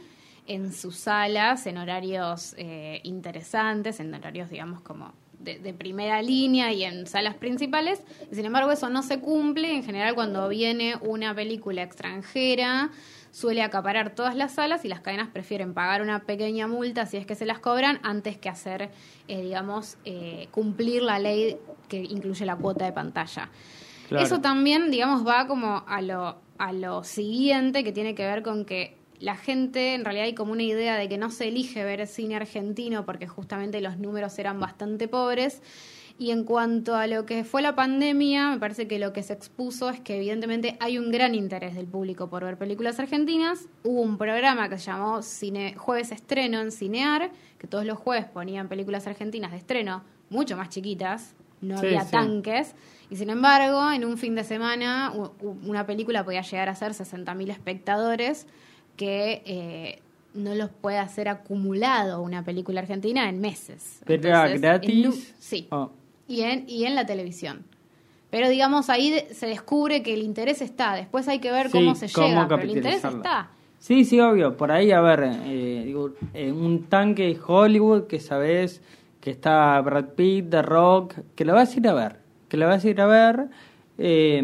en 0.45 0.71
sus 0.71 0.95
salas, 0.95 1.67
en 1.67 1.78
horarios 1.78 2.56
eh, 2.58 3.02
interesantes, 3.04 4.00
en 4.00 4.13
horarios, 4.13 4.50
digamos, 4.50 4.80
como 4.80 5.13
de, 5.39 5.60
de 5.60 5.73
primera 5.73 6.21
línea 6.21 6.73
y 6.73 6.84
en 6.84 7.08
salas 7.08 7.36
principales. 7.36 8.02
Sin 8.32 8.45
embargo, 8.45 8.71
eso 8.71 8.89
no 8.89 9.04
se 9.04 9.19
cumple. 9.19 9.76
En 9.76 9.84
general, 9.84 10.15
cuando 10.15 10.47
viene 10.50 10.95
una 11.02 11.34
película 11.34 11.84
extranjera, 11.84 12.91
suele 13.32 13.62
acaparar 13.62 14.15
todas 14.15 14.36
las 14.36 14.54
salas 14.54 14.84
y 14.84 14.88
las 14.88 15.02
cadenas 15.02 15.30
prefieren 15.30 15.76
pagar 15.76 16.02
una 16.02 16.23
pequeña 16.23 16.67
multa 16.67 17.06
si 17.06 17.17
es 17.17 17.26
que 17.28 17.36
se 17.36 17.45
las 17.45 17.60
cobran 17.60 18.00
antes 18.02 18.36
que 18.38 18.50
hacer, 18.50 18.89
eh, 19.28 19.41
digamos, 19.41 19.97
eh, 20.06 20.47
cumplir 20.50 21.04
la 21.04 21.19
ley 21.19 21.58
que 21.88 21.97
incluye 21.97 22.45
la 22.45 22.56
cuota 22.56 22.86
de 22.86 22.93
pantalla. 22.93 23.52
Claro. 24.08 24.26
Eso 24.26 24.41
también, 24.41 24.89
digamos, 24.89 25.28
va 25.28 25.47
como 25.47 25.84
a 25.88 26.02
lo, 26.02 26.38
a 26.58 26.73
lo 26.73 27.04
siguiente 27.04 27.84
que 27.84 27.91
tiene 27.91 28.15
que 28.15 28.26
ver 28.26 28.41
con 28.41 28.65
que 28.65 28.96
la 29.19 29.36
gente, 29.36 29.93
en 29.93 30.03
realidad 30.06 30.25
hay 30.25 30.36
como 30.36 30.51
una 30.51 30.63
idea 30.63 30.95
de 30.97 31.10
que 31.10 31.17
no 31.17 31.30
se 31.32 31.47
elige 31.47 31.84
ver 31.84 32.06
cine 32.08 32.36
argentino 32.36 33.06
porque 33.06 33.27
justamente 33.27 33.82
los 33.82 33.97
números 33.97 34.38
eran 34.39 34.60
bastante 34.60 35.08
pobres. 35.08 35.62
Y 36.19 36.32
en 36.32 36.45
cuanto 36.45 36.95
a 36.95 37.06
lo 37.06 37.27
que 37.27 37.43
fue 37.43 37.62
la 37.62 37.75
pandemia, 37.75 38.49
me 38.49 38.60
parece 38.60 38.88
que 38.88 38.97
lo 38.97 39.13
que 39.13 39.21
se 39.21 39.34
expuso 39.34 39.89
es 39.91 39.99
que 39.99 40.17
evidentemente 40.17 40.75
hay 40.80 40.97
un 40.97 41.12
gran 41.12 41.36
interés 41.36 41.75
del 41.75 41.86
público 41.86 42.27
por 42.27 42.43
ver 42.43 42.58
películas 42.58 42.99
argentinas. 42.99 43.67
Hubo 43.84 44.01
un 44.01 44.17
programa 44.17 44.67
que 44.67 44.80
se 44.80 44.86
llamó 44.88 45.21
Cine, 45.21 45.75
Jueves 45.77 46.12
Estreno 46.12 46.60
en 46.60 46.71
Cinear, 46.71 47.30
que 47.60 47.67
todos 47.67 47.86
los 47.86 47.99
jueves 47.99 48.25
ponían 48.25 48.67
películas 48.67 49.06
argentinas 49.06 49.51
de 49.51 49.58
estreno 49.58 50.03
mucho 50.30 50.58
más 50.58 50.69
chiquitas, 50.69 51.36
no 51.62 51.77
Sí, 51.77 51.86
había 51.86 52.01
sí. 52.01 52.12
tanques. 52.12 52.73
Y 53.12 53.15
sin 53.17 53.30
embargo, 53.30 53.91
en 53.91 54.03
un 54.03 54.17
fin 54.17 54.34
de 54.34 54.43
semana, 54.43 55.13
una 55.41 55.86
película 55.86 56.23
podía 56.25 56.41
llegar 56.41 56.67
a 56.67 56.73
ser 56.75 56.93
60.000 56.93 57.51
espectadores, 57.51 58.47
que 58.97 59.41
eh, 59.45 59.99
no 60.33 60.53
los 60.55 60.69
puede 60.69 60.97
hacer 60.97 61.29
acumulado 61.29 62.21
una 62.21 62.43
película 62.43 62.81
argentina 62.81 63.29
en 63.29 63.39
meses. 63.39 64.01
¿Pero 64.05 64.27
Entonces, 64.27 64.62
gratis? 64.62 65.05
en 65.05 65.36
sí 65.39 65.67
Oh, 65.71 65.91
y 66.27 66.41
en, 66.41 66.65
y 66.67 66.83
en 66.86 66.95
la 66.95 67.05
televisión. 67.05 67.63
Pero 68.29 68.49
digamos, 68.49 68.89
ahí 68.89 69.10
de- 69.10 69.33
se 69.33 69.47
descubre 69.47 70.03
que 70.03 70.13
el 70.13 70.21
interés 70.21 70.62
está. 70.62 70.93
Después 70.95 71.27
hay 71.29 71.39
que 71.39 71.49
ver 71.51 71.67
sí, 71.67 71.71
cómo 71.71 71.95
se 71.95 72.10
cómo 72.12 72.27
llega, 72.27 72.47
pero 72.49 72.62
el 72.63 72.69
interés 72.71 73.05
está. 73.05 73.49
Sí, 73.79 74.03
sí, 74.03 74.19
obvio. 74.19 74.57
Por 74.57 74.71
ahí, 74.71 74.91
a 74.91 74.99
ver, 74.99 75.23
eh, 75.45 75.83
digo, 75.86 76.12
eh, 76.33 76.51
un 76.51 76.83
tanque 76.89 77.23
de 77.27 77.39
Hollywood 77.45 78.07
que 78.07 78.19
sabes 78.19 78.81
que 79.21 79.29
está 79.31 79.79
Brad 79.81 80.10
Pitt, 80.15 80.49
The 80.49 80.62
Rock, 80.63 81.13
que 81.36 81.45
lo 81.45 81.53
vas 81.53 81.73
a 81.73 81.77
ir 81.77 81.88
a 81.88 81.93
ver, 81.93 82.17
que 82.49 82.57
lo 82.57 82.67
vas 82.67 82.83
a 82.83 82.89
ir 82.89 82.99
a 82.99 83.05
ver. 83.07 83.47
eh, 83.97 84.41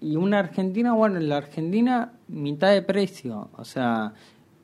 y 0.00 0.16
una 0.16 0.38
Argentina, 0.38 0.92
bueno, 0.92 1.16
en 1.18 1.28
la 1.28 1.38
Argentina, 1.38 2.12
mitad 2.28 2.70
de 2.72 2.82
precio. 2.82 3.48
O 3.56 3.64
sea, 3.64 4.12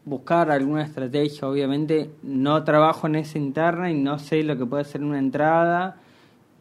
buscar 0.05 0.51
alguna 0.51 0.83
estrategia, 0.83 1.49
obviamente, 1.49 2.11
no 2.23 2.62
trabajo 2.64 3.07
en 3.07 3.16
esa 3.16 3.38
interna 3.38 3.90
y 3.90 3.94
no 3.94 4.18
sé 4.18 4.42
lo 4.42 4.57
que 4.57 4.66
puede 4.66 4.85
ser 4.85 5.03
una 5.03 5.18
entrada. 5.18 5.97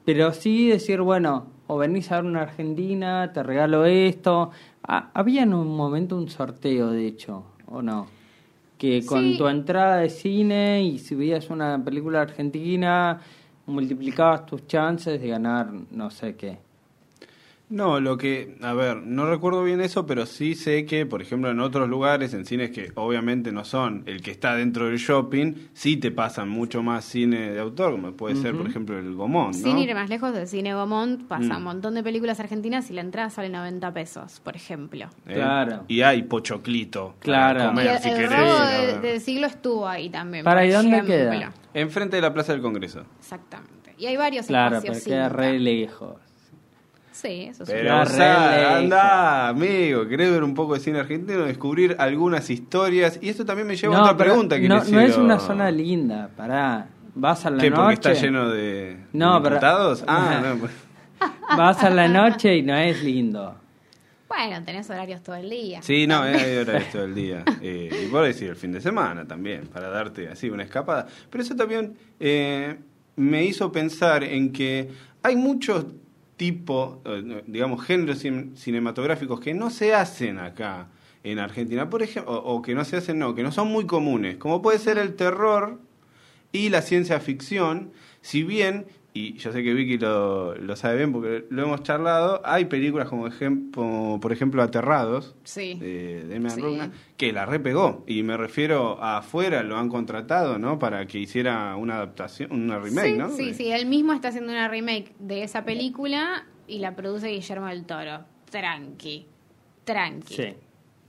Pero 0.05 0.33
sí 0.33 0.69
decir, 0.69 1.01
bueno, 1.01 1.45
o 1.67 1.77
venís 1.77 2.11
a 2.11 2.17
ver 2.17 2.25
una 2.25 2.41
Argentina, 2.41 3.31
te 3.33 3.41
regalo 3.43 3.85
esto. 3.85 4.51
Ah, 4.85 5.09
había 5.13 5.43
en 5.43 5.53
un 5.53 5.75
momento 5.75 6.17
un 6.17 6.29
sorteo, 6.29 6.89
de 6.91 7.07
hecho, 7.07 7.43
¿o 7.67 7.81
no? 7.81 8.07
Que 8.77 9.05
con 9.05 9.21
Sí. 9.23 9.37
tu 9.37 9.47
entrada 9.47 9.97
de 9.97 10.09
cine 10.09 10.83
y 10.83 10.99
si 10.99 11.15
veías 11.15 11.49
una 11.49 11.81
película 11.81 12.21
argentina, 12.21 13.21
multiplicabas 13.65 14.45
tus 14.45 14.67
chances 14.67 15.21
de 15.21 15.27
ganar 15.29 15.69
no 15.91 16.09
sé 16.09 16.35
qué. 16.35 16.57
No, 17.73 17.99
lo 17.99 18.17
que, 18.19 18.55
a 18.61 18.73
ver, 18.73 18.97
no 18.97 19.27
recuerdo 19.27 19.63
bien 19.63 19.81
eso, 19.81 20.05
pero 20.05 20.27
sí 20.27 20.53
sé 20.53 20.85
que, 20.85 21.07
por 21.07 21.23
ejemplo, 21.23 21.49
en 21.49 21.59
otros 21.59 21.89
lugares, 21.89 22.33
en 22.35 22.45
cines 22.45 22.69
que 22.69 22.91
obviamente 22.93 23.51
no 23.51 23.65
son 23.65 24.03
el 24.05 24.21
que 24.21 24.29
está 24.29 24.55
dentro 24.55 24.85
del 24.85 24.97
shopping, 24.97 25.53
sí 25.73 25.97
te 25.97 26.11
pasan 26.11 26.49
mucho 26.49 26.83
más 26.83 27.03
cine 27.03 27.51
de 27.51 27.59
autor, 27.59 27.93
como 27.93 28.11
puede 28.11 28.35
ser, 28.35 28.55
por 28.55 28.67
ejemplo, 28.67 28.99
el 28.99 29.15
Gomón, 29.15 29.47
¿no? 29.47 29.53
Sin 29.53 29.79
ir 29.79 29.91
más 29.95 30.07
lejos 30.07 30.33
del 30.35 30.47
cine 30.47 30.75
Gomont, 30.75 31.23
pasa 31.27 31.55
Mm. 31.55 31.57
un 31.57 31.63
montón 31.63 31.95
de 31.95 32.03
películas 32.03 32.39
argentinas 32.39 32.91
y 32.91 32.93
la 32.93 33.01
entrada 33.01 33.31
sale 33.31 33.49
90 33.49 33.91
pesos, 33.91 34.39
por 34.41 34.55
ejemplo. 34.55 35.05
¿Eh? 35.27 35.33
Claro. 35.33 35.85
Y 35.87 36.01
hay 36.01 36.21
pochoclito. 36.23 37.15
Claro. 37.19 37.57
Para 37.59 37.69
comer, 37.71 37.85
y 37.85 37.89
el, 37.89 37.99
si 37.99 38.09
el 38.09 38.15
querés. 38.15 38.39
robo 38.39 38.59
de- 38.67 38.99
del 38.99 39.19
siglo 39.19 39.47
estuvo 39.47 39.87
ahí 39.87 40.09
también. 40.11 40.43
¿Para 40.45 40.63
y 40.63 40.69
dónde 40.69 40.97
ejemplo. 40.97 41.15
queda? 41.15 41.53
Enfrente 41.73 42.17
de 42.17 42.21
la 42.21 42.31
Plaza 42.31 42.53
del 42.53 42.61
Congreso. 42.61 43.03
Exactamente. 43.19 43.95
Y 43.97 44.05
hay 44.05 44.15
varios 44.17 44.45
Claro, 44.45 44.77
espacios. 44.77 45.03
pero 45.05 45.15
queda 45.15 45.29
re 45.29 45.57
lejos. 45.59 46.17
Sí, 47.13 47.43
eso 47.49 47.65
sí. 47.65 47.71
Pero, 47.73 48.01
o 48.01 48.05
sea, 48.07 48.77
anda, 48.77 49.47
amigo, 49.49 50.07
querés 50.07 50.31
ver 50.31 50.43
un 50.43 50.53
poco 50.53 50.73
de 50.73 50.79
cine 50.79 50.99
argentino, 50.99 51.45
descubrir 51.45 51.95
algunas 51.99 52.49
historias. 52.49 53.19
Y 53.21 53.29
esto 53.29 53.45
también 53.45 53.67
me 53.67 53.75
lleva 53.75 53.93
a 53.93 53.97
No, 53.97 54.03
otra 54.03 54.17
pero 54.17 54.31
pregunta 54.31 54.59
que 54.59 54.67
no, 54.67 54.79
les 54.79 54.91
no 54.91 54.99
es 54.99 55.15
una 55.17 55.39
zona 55.39 55.69
linda, 55.71 56.29
pará. 56.35 56.87
Vas 57.15 57.45
a 57.45 57.51
la 57.51 57.61
¿Qué? 57.61 57.69
noche. 57.69 57.81
Porque 57.81 57.93
está 57.93 58.13
lleno 58.13 58.49
de 58.49 58.97
No, 59.13 59.41
pero-. 59.43 59.59
Ah, 60.07 60.41
no, 60.43 60.57
pues- 60.59 60.71
Vas 61.55 61.83
a 61.83 61.89
la 61.91 62.07
noche 62.07 62.57
y 62.57 62.63
no 62.63 62.75
es 62.75 63.03
lindo. 63.03 63.55
Bueno, 64.27 64.63
tenés 64.65 64.89
horarios 64.89 65.21
todo 65.21 65.35
el 65.35 65.47
día. 65.47 65.81
Sí, 65.83 66.07
no, 66.07 66.25
eh, 66.25 66.33
hay 66.35 66.57
horarios 66.57 66.89
todo 66.91 67.03
el 67.03 67.13
día. 67.13 67.43
Eh, 67.61 68.05
y 68.05 68.07
por 68.07 68.23
decir 68.25 68.49
el 68.49 68.55
fin 68.55 68.71
de 68.71 68.81
semana 68.81 69.25
también, 69.25 69.67
para 69.67 69.89
darte 69.89 70.27
así 70.27 70.49
una 70.49 70.63
escapada. 70.63 71.05
Pero 71.29 71.43
eso 71.43 71.55
también 71.55 71.95
eh, 72.19 72.75
me 73.15 73.45
hizo 73.45 73.71
pensar 73.71 74.23
en 74.23 74.51
que 74.51 74.89
hay 75.21 75.35
muchos 75.35 75.85
tipos, 76.43 76.97
eh, 77.05 77.43
digamos, 77.47 77.85
géneros 77.85 78.17
cin- 78.23 78.53
cinematográficos 78.55 79.39
que 79.39 79.53
no 79.53 79.69
se 79.69 79.93
hacen 79.93 80.39
acá 80.39 80.87
en 81.23 81.39
Argentina, 81.39 81.89
por 81.89 82.01
ejemplo, 82.03 82.33
o, 82.33 82.55
o 82.55 82.61
que 82.61 82.75
no 82.75 82.83
se 82.83 82.97
hacen, 82.97 83.17
no, 83.17 83.33
que 83.33 83.43
no 83.43 83.51
son 83.53 83.69
muy 83.69 83.85
comunes, 83.85 84.35
como 84.37 84.61
puede 84.61 84.77
ser 84.77 84.97
el 84.97 85.15
terror 85.15 85.79
y 86.51 86.67
la 86.69 86.81
ciencia 86.81 87.19
ficción, 87.21 87.93
si 88.21 88.43
bien, 88.43 88.85
y 89.15 89.33
yo 89.37 89.51
sé 89.51 89.61
que 89.63 89.73
Vicky 89.73 89.97
lo, 89.99 90.55
lo 90.55 90.75
sabe 90.75 90.97
bien 90.97 91.11
porque 91.13 91.45
lo 91.49 91.63
hemos 91.63 91.83
charlado, 91.83 92.41
hay 92.43 92.65
películas 92.65 93.07
como, 93.09 93.27
ejemplo, 93.27 94.17
por 94.21 94.31
ejemplo 94.31 94.63
Aterrados, 94.63 95.35
Sí. 95.43 95.75
de 95.75 96.23
Demian 96.25 96.55
Sí. 96.55 96.61
Rugna, 96.61 96.91
que 97.17 97.31
la 97.31 97.45
repegó. 97.45 98.03
Y 98.07 98.23
me 98.23 98.37
refiero 98.37 99.01
a 99.03 99.17
afuera, 99.17 99.61
lo 99.63 99.77
han 99.77 99.89
contratado, 99.89 100.57
¿no? 100.57 100.79
Para 100.79 101.05
que 101.05 101.19
hiciera 101.19 101.75
una 101.75 101.95
adaptación, 101.95 102.51
una 102.51 102.79
remake, 102.79 103.11
sí, 103.11 103.17
¿no? 103.17 103.29
sí, 103.29 103.45
De- 103.47 103.53
sí, 103.53 103.71
él 103.71 103.85
mismo 103.85 104.13
está 104.13 104.29
haciendo 104.29 104.51
una 104.51 104.67
remake 104.67 105.13
de 105.19 105.43
esa 105.43 105.63
película 105.63 106.45
y 106.67 106.79
la 106.79 106.95
produce 106.95 107.27
Guillermo 107.27 107.67
del 107.67 107.85
Toro. 107.85 108.21
Tranqui, 108.49 109.27
tranqui. 109.83 110.33
Sí. 110.33 110.53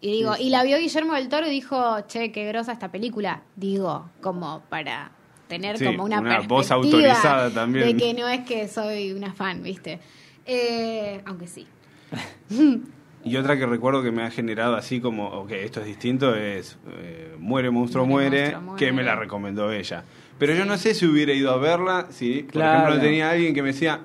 Y 0.00 0.12
digo, 0.12 0.34
Sí, 0.34 0.44
y 0.44 0.50
la 0.50 0.62
vio 0.64 0.76
Guillermo 0.78 1.14
del 1.14 1.28
Toro 1.30 1.46
y 1.46 1.50
dijo, 1.50 2.00
che, 2.06 2.30
qué 2.32 2.46
grosa 2.46 2.72
esta 2.72 2.90
película. 2.92 3.42
Digo, 3.56 4.10
como 4.20 4.62
para 4.68 5.12
tener 5.48 5.78
Sí, 5.78 5.84
como 5.86 6.04
una, 6.04 6.20
una 6.20 6.40
voz 6.40 6.70
autorizada 6.70 7.50
también. 7.50 7.96
De 7.96 8.02
que 8.02 8.14
no 8.14 8.28
es 8.28 8.40
que 8.44 8.68
soy 8.68 9.12
una 9.12 9.32
fan, 9.32 9.62
¿viste? 9.62 10.00
Eh, 10.46 11.20
aunque 11.26 11.46
sí. 11.46 11.66
Y 13.26 13.36
otra 13.36 13.56
que 13.56 13.64
recuerdo 13.64 14.02
que 14.02 14.12
me 14.12 14.22
ha 14.22 14.30
generado 14.30 14.76
así 14.76 15.00
como, 15.00 15.28
ok, 15.28 15.50
esto 15.52 15.80
es 15.80 15.86
distinto, 15.86 16.34
es 16.34 16.76
eh, 16.98 17.34
Muere, 17.38 17.70
monstruo, 17.70 18.04
Muere, 18.04 18.28
muere, 18.28 18.42
monstruo, 18.42 18.60
muere. 18.72 18.84
que 18.86 18.92
me 18.92 19.02
la 19.02 19.16
recomendó 19.16 19.72
ella. 19.72 20.04
Pero 20.38 20.52
yo 20.54 20.66
no 20.66 20.76
sé 20.76 20.92
si 20.92 21.06
hubiera 21.06 21.32
ido 21.32 21.50
a 21.50 21.56
verla, 21.56 22.08
si, 22.10 22.42
por 22.42 22.52
Claro. 22.52 22.82
ejemplo, 22.90 23.00
tenía 23.02 23.30
alguien 23.30 23.54
que 23.54 23.62
me 23.62 23.68
decía, 23.68 24.00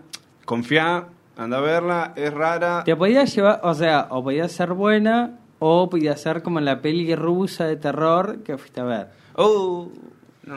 confía, 0.45 1.07
anda 1.35 1.57
a 1.57 1.59
verla, 1.61 2.13
es 2.15 2.33
rara. 2.33 2.83
Te 2.85 2.95
podía 2.95 3.25
llevar, 3.25 3.59
o 3.63 3.73
sea, 3.73 4.07
o 4.09 4.23
podía 4.23 4.47
ser 4.47 4.71
buena 4.71 5.37
o 5.59 5.89
podía 5.89 6.15
ser 6.15 6.41
como 6.41 6.61
la 6.61 6.79
peli 6.81 7.13
rusa 7.13 7.65
de 7.65 7.75
terror 7.75 8.41
que 8.45 8.57
fuiste 8.57 8.79
a 8.79 8.85
ver. 8.85 9.07
Oh, 9.35 9.91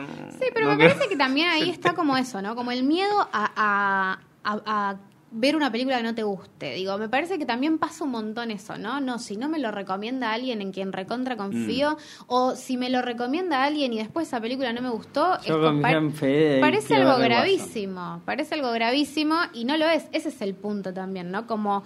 no, 0.01 0.07
Sí, 0.31 0.45
pero 0.53 0.67
no 0.69 0.75
me 0.75 0.87
parece 0.89 1.07
que 1.09 1.15
también 1.15 1.49
ahí 1.49 1.69
está 1.69 1.93
como 1.93 2.17
eso, 2.17 2.41
¿no? 2.41 2.55
Como 2.55 2.71
el 2.71 2.83
miedo 2.83 3.27
a, 3.31 3.51
a- 3.55 4.19
a- 4.43 4.61
a 4.91 4.95
ver 5.35 5.55
una 5.55 5.71
película 5.71 5.97
que 5.97 6.03
no 6.03 6.13
te 6.13 6.21
guste. 6.21 6.75
Digo, 6.75 6.95
me 6.99 7.09
parece 7.09 7.39
que 7.39 7.45
también 7.47 7.79
pasa 7.79 8.03
un 8.03 8.11
montón 8.11 8.51
eso, 8.51 8.77
¿no? 8.77 9.01
No, 9.01 9.17
si 9.17 9.35
no 9.35 9.49
me 9.49 9.57
lo 9.57 9.71
recomienda 9.71 10.31
alguien 10.31 10.61
en 10.61 10.71
quien 10.71 10.93
recontra 10.93 11.35
confío, 11.35 11.93
Mm. 11.93 12.23
o 12.27 12.55
si 12.55 12.77
me 12.77 12.91
lo 12.91 13.01
recomienda 13.01 13.63
alguien 13.63 13.93
y 13.93 13.97
después 13.97 14.27
esa 14.27 14.39
película 14.39 14.71
no 14.73 14.83
me 14.83 14.89
gustó, 14.91 15.39
Yo 15.41 15.55
es 15.55 15.61
confío 15.65 15.81
pa- 15.81 15.91
en 15.91 16.13
Fede 16.13 16.57
y 16.59 16.61
parece 16.61 16.95
algo 16.97 17.17
gravísimo, 17.17 18.21
parece 18.25 18.53
algo 18.53 18.71
gravísimo 18.73 19.35
y 19.53 19.65
no 19.65 19.75
lo 19.77 19.87
es. 19.89 20.05
Ese 20.11 20.29
es 20.29 20.39
el 20.43 20.53
punto 20.53 20.93
también, 20.93 21.31
¿no? 21.31 21.47
Como 21.47 21.83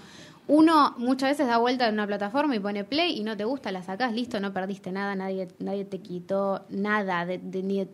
uno 0.48 0.96
muchas 0.98 1.30
veces 1.32 1.48
da 1.48 1.58
vuelta 1.58 1.88
en 1.88 1.94
una 1.96 2.08
plataforma 2.08 2.56
y 2.56 2.60
pone 2.60 2.84
play 2.84 3.18
y 3.20 3.24
no 3.24 3.36
te 3.36 3.44
gusta, 3.44 3.72
la 3.72 3.84
sacás, 3.84 4.14
listo, 4.14 4.40
no 4.40 4.54
perdiste 4.54 4.92
nada, 4.92 5.16
nadie, 5.16 5.48
nadie 5.60 5.86
te 5.86 6.00
quitó 6.00 6.66
nada 6.70 7.26
de, 7.26 7.38
de- 7.38 7.64
ni 7.64 7.82
o 7.82 7.88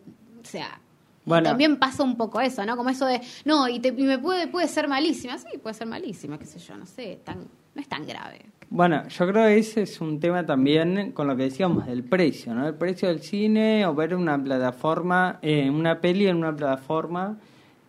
sea, 0.44 0.78
Bueno. 1.24 1.48
también 1.48 1.78
pasa 1.78 2.02
un 2.02 2.16
poco 2.16 2.40
eso, 2.40 2.64
¿no? 2.66 2.76
Como 2.76 2.90
eso 2.90 3.06
de, 3.06 3.20
no, 3.44 3.68
y, 3.68 3.80
te, 3.80 3.88
y 3.88 4.02
me 4.04 4.18
puede, 4.18 4.46
puede 4.46 4.68
ser 4.68 4.86
malísima, 4.88 5.36
sí, 5.38 5.58
puede 5.62 5.74
ser 5.74 5.86
malísima, 5.86 6.38
qué 6.38 6.44
sé 6.46 6.58
yo, 6.58 6.76
no 6.76 6.86
sé, 6.86 7.18
tan, 7.24 7.38
no 7.74 7.80
es 7.80 7.88
tan 7.88 8.06
grave. 8.06 8.42
Bueno, 8.70 9.06
yo 9.08 9.26
creo 9.28 9.46
que 9.46 9.58
ese 9.58 9.82
es 9.82 10.00
un 10.00 10.18
tema 10.20 10.44
también 10.44 11.12
con 11.12 11.26
lo 11.28 11.36
que 11.36 11.44
decíamos 11.44 11.86
del 11.86 12.02
precio, 12.04 12.54
¿no? 12.54 12.66
El 12.66 12.74
precio 12.74 13.08
del 13.08 13.20
cine 13.20 13.86
o 13.86 13.94
ver 13.94 14.14
una 14.14 14.42
plataforma, 14.42 15.38
eh, 15.42 15.70
una 15.70 16.00
peli 16.00 16.26
en 16.26 16.36
una 16.36 16.54
plataforma 16.54 17.36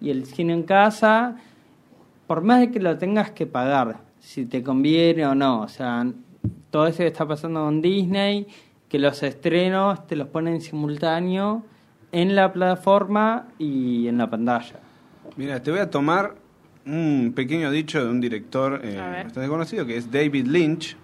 y 0.01 0.09
el 0.11 0.25
cine 0.25 0.53
en 0.53 0.63
casa, 0.63 1.35
por 2.27 2.41
más 2.41 2.59
de 2.59 2.71
que 2.71 2.79
lo 2.79 2.97
tengas 2.97 3.31
que 3.31 3.45
pagar, 3.47 3.97
si 4.25 4.45
te 4.45 4.63
conviene 4.63 5.25
o 5.25 5.35
no. 5.35 5.61
O 5.61 5.67
sea, 5.67 6.05
todo 6.71 6.87
eso 6.87 6.97
que 6.97 7.07
está 7.07 7.27
pasando 7.27 7.63
con 7.63 7.81
Disney, 7.81 8.47
que 8.89 8.97
los 8.97 9.21
estrenos 9.23 10.05
te 10.07 10.15
los 10.15 10.27
ponen 10.27 10.61
simultáneo 10.61 11.63
en 12.11 12.35
la 12.35 12.51
plataforma 12.51 13.47
y 13.59 14.07
en 14.07 14.17
la 14.17 14.29
pantalla. 14.29 14.79
Mira, 15.37 15.61
te 15.61 15.69
voy 15.69 15.79
a 15.79 15.89
tomar 15.89 16.35
un 16.85 17.33
pequeño 17.35 17.71
dicho 17.71 18.03
de 18.03 18.09
un 18.09 18.19
director 18.19 18.81
eh, 18.83 18.97
bastante 18.97 19.47
conocido, 19.47 19.85
que 19.85 19.97
es 19.97 20.11
David 20.11 20.47
Lynch. 20.47 20.97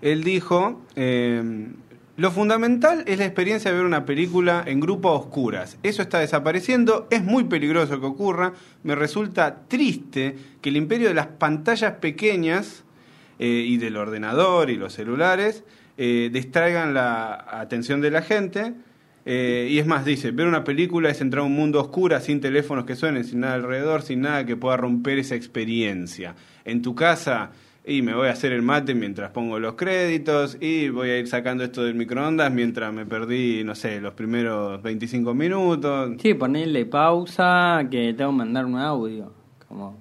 Él 0.00 0.24
dijo, 0.24 0.82
eh, 0.94 1.68
lo 2.16 2.30
fundamental 2.30 3.04
es 3.06 3.18
la 3.18 3.26
experiencia 3.26 3.70
de 3.70 3.76
ver 3.76 3.86
una 3.86 4.06
película 4.06 4.64
en 4.66 4.80
grupo 4.80 5.10
a 5.10 5.12
oscuras. 5.12 5.76
Eso 5.82 6.00
está 6.00 6.18
desapareciendo, 6.18 7.08
es 7.10 7.22
muy 7.22 7.44
peligroso 7.44 8.00
que 8.00 8.06
ocurra. 8.06 8.54
Me 8.84 8.94
resulta 8.94 9.64
triste 9.68 10.34
que 10.62 10.70
el 10.70 10.78
imperio 10.78 11.08
de 11.08 11.14
las 11.14 11.26
pantallas 11.26 11.94
pequeñas 11.94 12.84
eh, 13.38 13.46
y 13.46 13.76
del 13.76 13.98
ordenador 13.98 14.70
y 14.70 14.76
los 14.76 14.94
celulares 14.94 15.62
eh, 15.98 16.30
distraigan 16.32 16.94
la 16.94 17.44
atención 17.50 18.00
de 18.00 18.10
la 18.10 18.22
gente. 18.22 18.72
Eh, 19.26 19.68
y 19.70 19.78
es 19.78 19.86
más, 19.86 20.06
dice, 20.06 20.30
ver 20.30 20.46
una 20.46 20.64
película 20.64 21.10
es 21.10 21.20
entrar 21.20 21.42
a 21.42 21.46
un 21.46 21.52
mundo 21.52 21.80
oscuro, 21.80 22.18
sin 22.20 22.40
teléfonos 22.40 22.86
que 22.86 22.96
suenen, 22.96 23.24
sin 23.24 23.40
nada 23.40 23.54
alrededor, 23.54 24.00
sin 24.00 24.22
nada 24.22 24.46
que 24.46 24.56
pueda 24.56 24.78
romper 24.78 25.18
esa 25.18 25.34
experiencia. 25.34 26.34
En 26.64 26.80
tu 26.80 26.94
casa, 26.94 27.50
y 27.86 28.02
me 28.02 28.14
voy 28.14 28.26
a 28.28 28.32
hacer 28.32 28.52
el 28.52 28.62
mate 28.62 28.94
mientras 28.94 29.30
pongo 29.30 29.58
los 29.60 29.74
créditos, 29.74 30.56
y 30.60 30.88
voy 30.88 31.10
a 31.10 31.18
ir 31.18 31.28
sacando 31.28 31.62
esto 31.62 31.84
del 31.84 31.94
microondas 31.94 32.50
mientras 32.52 32.92
me 32.92 33.06
perdí, 33.06 33.62
no 33.64 33.74
sé, 33.76 34.00
los 34.00 34.12
primeros 34.14 34.82
25 34.82 35.32
minutos. 35.34 36.10
Sí, 36.20 36.34
ponerle 36.34 36.84
pausa, 36.86 37.86
que 37.90 38.12
tengo 38.14 38.32
que 38.32 38.36
mandar 38.38 38.64
un 38.66 38.76
audio. 38.76 39.32
Como, 39.68 39.96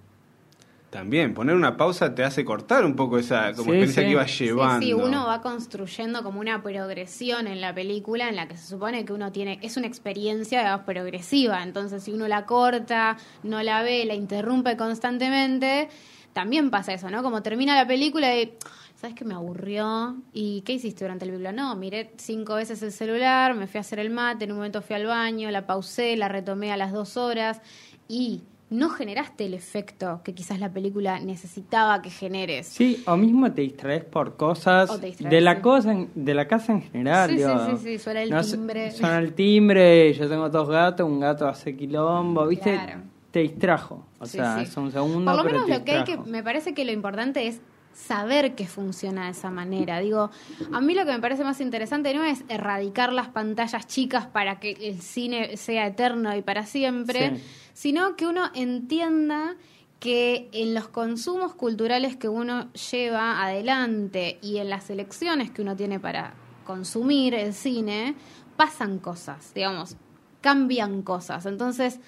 También, 0.89 1.33
poner 1.33 1.55
una 1.55 1.75
pausa 1.75 2.15
te 2.15 2.23
hace 2.23 2.45
cortar 2.45 2.85
un 2.85 2.95
poco 2.95 3.17
esa 3.19 3.51
como 3.53 3.71
Sí, 3.73 3.79
experiencia 3.79 4.01
sí. 4.01 4.05
que 4.07 4.11
ibas 4.13 4.31
Sí, 4.31 4.45
llevando. 4.45 4.85
sí, 4.85 4.93
uno 4.93 5.25
va 5.27 5.41
construyendo 5.41 6.23
como 6.23 6.39
una 6.39 6.63
progresión 6.63 7.47
en 7.47 7.59
la 7.59 7.75
película 7.75 8.29
en 8.29 8.35
la 8.37 8.47
que 8.47 8.55
se 8.55 8.65
supone 8.67 9.03
que 9.03 9.11
uno 9.11 9.31
tiene, 9.31 9.59
es 9.61 9.75
una 9.75 9.87
experiencia 9.87 10.59
digamos, 10.59 10.85
progresiva, 10.85 11.61
entonces 11.63 12.01
si 12.03 12.13
uno 12.13 12.27
la 12.29 12.45
corta, 12.45 13.17
no 13.43 13.61
la 13.61 13.83
ve, 13.83 14.05
la 14.05 14.13
interrumpe 14.15 14.77
constantemente, 14.77 15.89
también 16.35 16.69
pasa 16.69 16.93
eso, 16.93 17.09
¿no? 17.09 17.23
Como 17.23 17.41
termina 17.41 17.75
la 17.75 17.87
película 17.87 18.37
y, 18.37 18.53
¿sabes 18.99 19.15
qué 19.15 19.23
me 19.23 19.33
aburrió? 19.33 20.17
¿Y 20.33 20.61
qué 20.61 20.73
hiciste 20.73 21.05
durante 21.05 21.25
la 21.25 21.31
película? 21.31 21.53
No, 21.53 21.75
miré 21.77 22.11
cinco 22.17 22.55
veces 22.55 22.83
el 22.83 22.91
celular, 22.91 23.55
me 23.55 23.67
fui 23.67 23.77
a 23.77 23.81
hacer 23.81 23.99
el 23.99 24.09
mate, 24.09 24.43
en 24.43 24.51
un 24.51 24.57
momento 24.57 24.81
fui 24.81 24.97
al 24.97 25.05
baño, 25.05 25.49
la 25.49 25.65
pausé, 25.65 26.17
la 26.17 26.27
retomé 26.27 26.73
a 26.73 26.77
las 26.77 26.91
dos 26.91 27.15
horas 27.17 27.61
y... 28.09 28.41
No 28.67 28.89
generaste 28.89 29.45
el 29.45 29.53
efecto 29.53 30.21
que 30.23 30.33
quizás 30.33 30.59
la 30.59 30.71
película 30.73 31.19
necesitaba 31.19 32.01
que 32.01 32.09
generes. 32.09 32.65
Sí, 32.65 33.03
o 33.05 33.15
mismo 33.15 33.49
te 33.53 33.61
distraes 33.61 34.03
por 34.03 34.37
cosas 34.37 34.89
O 34.89 34.97
te 34.97 35.05
distraes, 35.05 35.29
de 35.31 35.39
la 35.39 35.55
sí. 35.57 35.61
cosa, 35.61 35.91
en- 35.91 36.09
de 36.15 36.33
la 36.33 36.47
casa 36.47 36.73
en 36.73 36.81
general. 36.81 37.29
Sí, 37.29 37.35
sí, 37.37 37.41
digo. 37.43 37.77
sí, 37.77 37.83
sí, 37.83 37.99
suena 37.99 38.23
el 38.23 38.31
No 38.31 38.41
timbre. 38.41 38.91
Suena 38.91 39.19
el 39.19 39.33
timbre, 39.33 40.11
yo 40.15 40.27
tengo 40.27 40.49
dos 40.49 40.67
gatos, 40.67 41.07
un 41.07 41.19
gato 41.19 41.47
hace 41.47 41.77
quilombo, 41.77 42.47
¿viste? 42.47 42.73
Claro. 42.73 43.03
Te 43.35 43.41
distrajo. 43.41 44.07
O 44.19 44.25
Sí, 44.25 44.37
sea, 44.37 44.55
sí. 44.59 44.63
es 44.63 44.77
un 44.77 44.93
segundo, 44.93 45.29
Por 45.35 45.43
lo 45.43 45.51
menos 45.51 45.67
lo 45.67 45.83
que 45.83 45.91
hay 45.91 46.03
que, 46.05 46.15
me 46.17 46.41
parece 46.41 46.73
que 46.73 46.85
lo 46.85 46.93
importante 46.93 47.47
es 47.47 47.59
saber 47.93 48.55
que 48.55 48.65
funciona 48.65 49.25
de 49.25 49.31
esa 49.31 49.51
manera. 49.51 49.99
Digo, 49.99 50.29
a 50.71 50.79
mí 50.79 50.93
lo 50.93 51.05
que 51.05 51.11
me 51.11 51.19
parece 51.19 51.43
más 51.43 51.59
interesante 51.59 52.13
no 52.13 52.23
es 52.23 52.45
erradicar 52.47 53.11
las 53.11 53.27
pantallas 53.27 53.87
chicas 53.87 54.25
para 54.25 54.61
que 54.61 54.71
el 54.79 55.01
cine 55.01 55.57
sea 55.57 55.85
eterno 55.85 56.33
y 56.33 56.43
para 56.43 56.65
siempre, 56.65 57.35
Sí. 57.35 57.43
sino 57.73 58.15
que 58.15 58.25
uno 58.25 58.51
entienda 58.53 59.55
que 59.99 60.47
en 60.53 60.73
los 60.73 60.87
consumos 60.87 61.55
culturales 61.55 62.15
que 62.15 62.29
uno 62.29 62.71
lleva 62.89 63.43
adelante 63.43 64.39
y 64.41 64.59
en 64.59 64.69
las 64.69 64.89
elecciones 64.89 65.51
que 65.51 65.61
uno 65.61 65.75
tiene 65.75 65.99
para 65.99 66.35
consumir 66.65 67.33
el 67.33 67.53
cine, 67.53 68.15
pasan 68.55 68.97
cosas, 68.99 69.51
digamos, 69.53 69.97
cambian 70.39 71.01
cosas. 71.01 71.45
Entonces, 71.45 71.99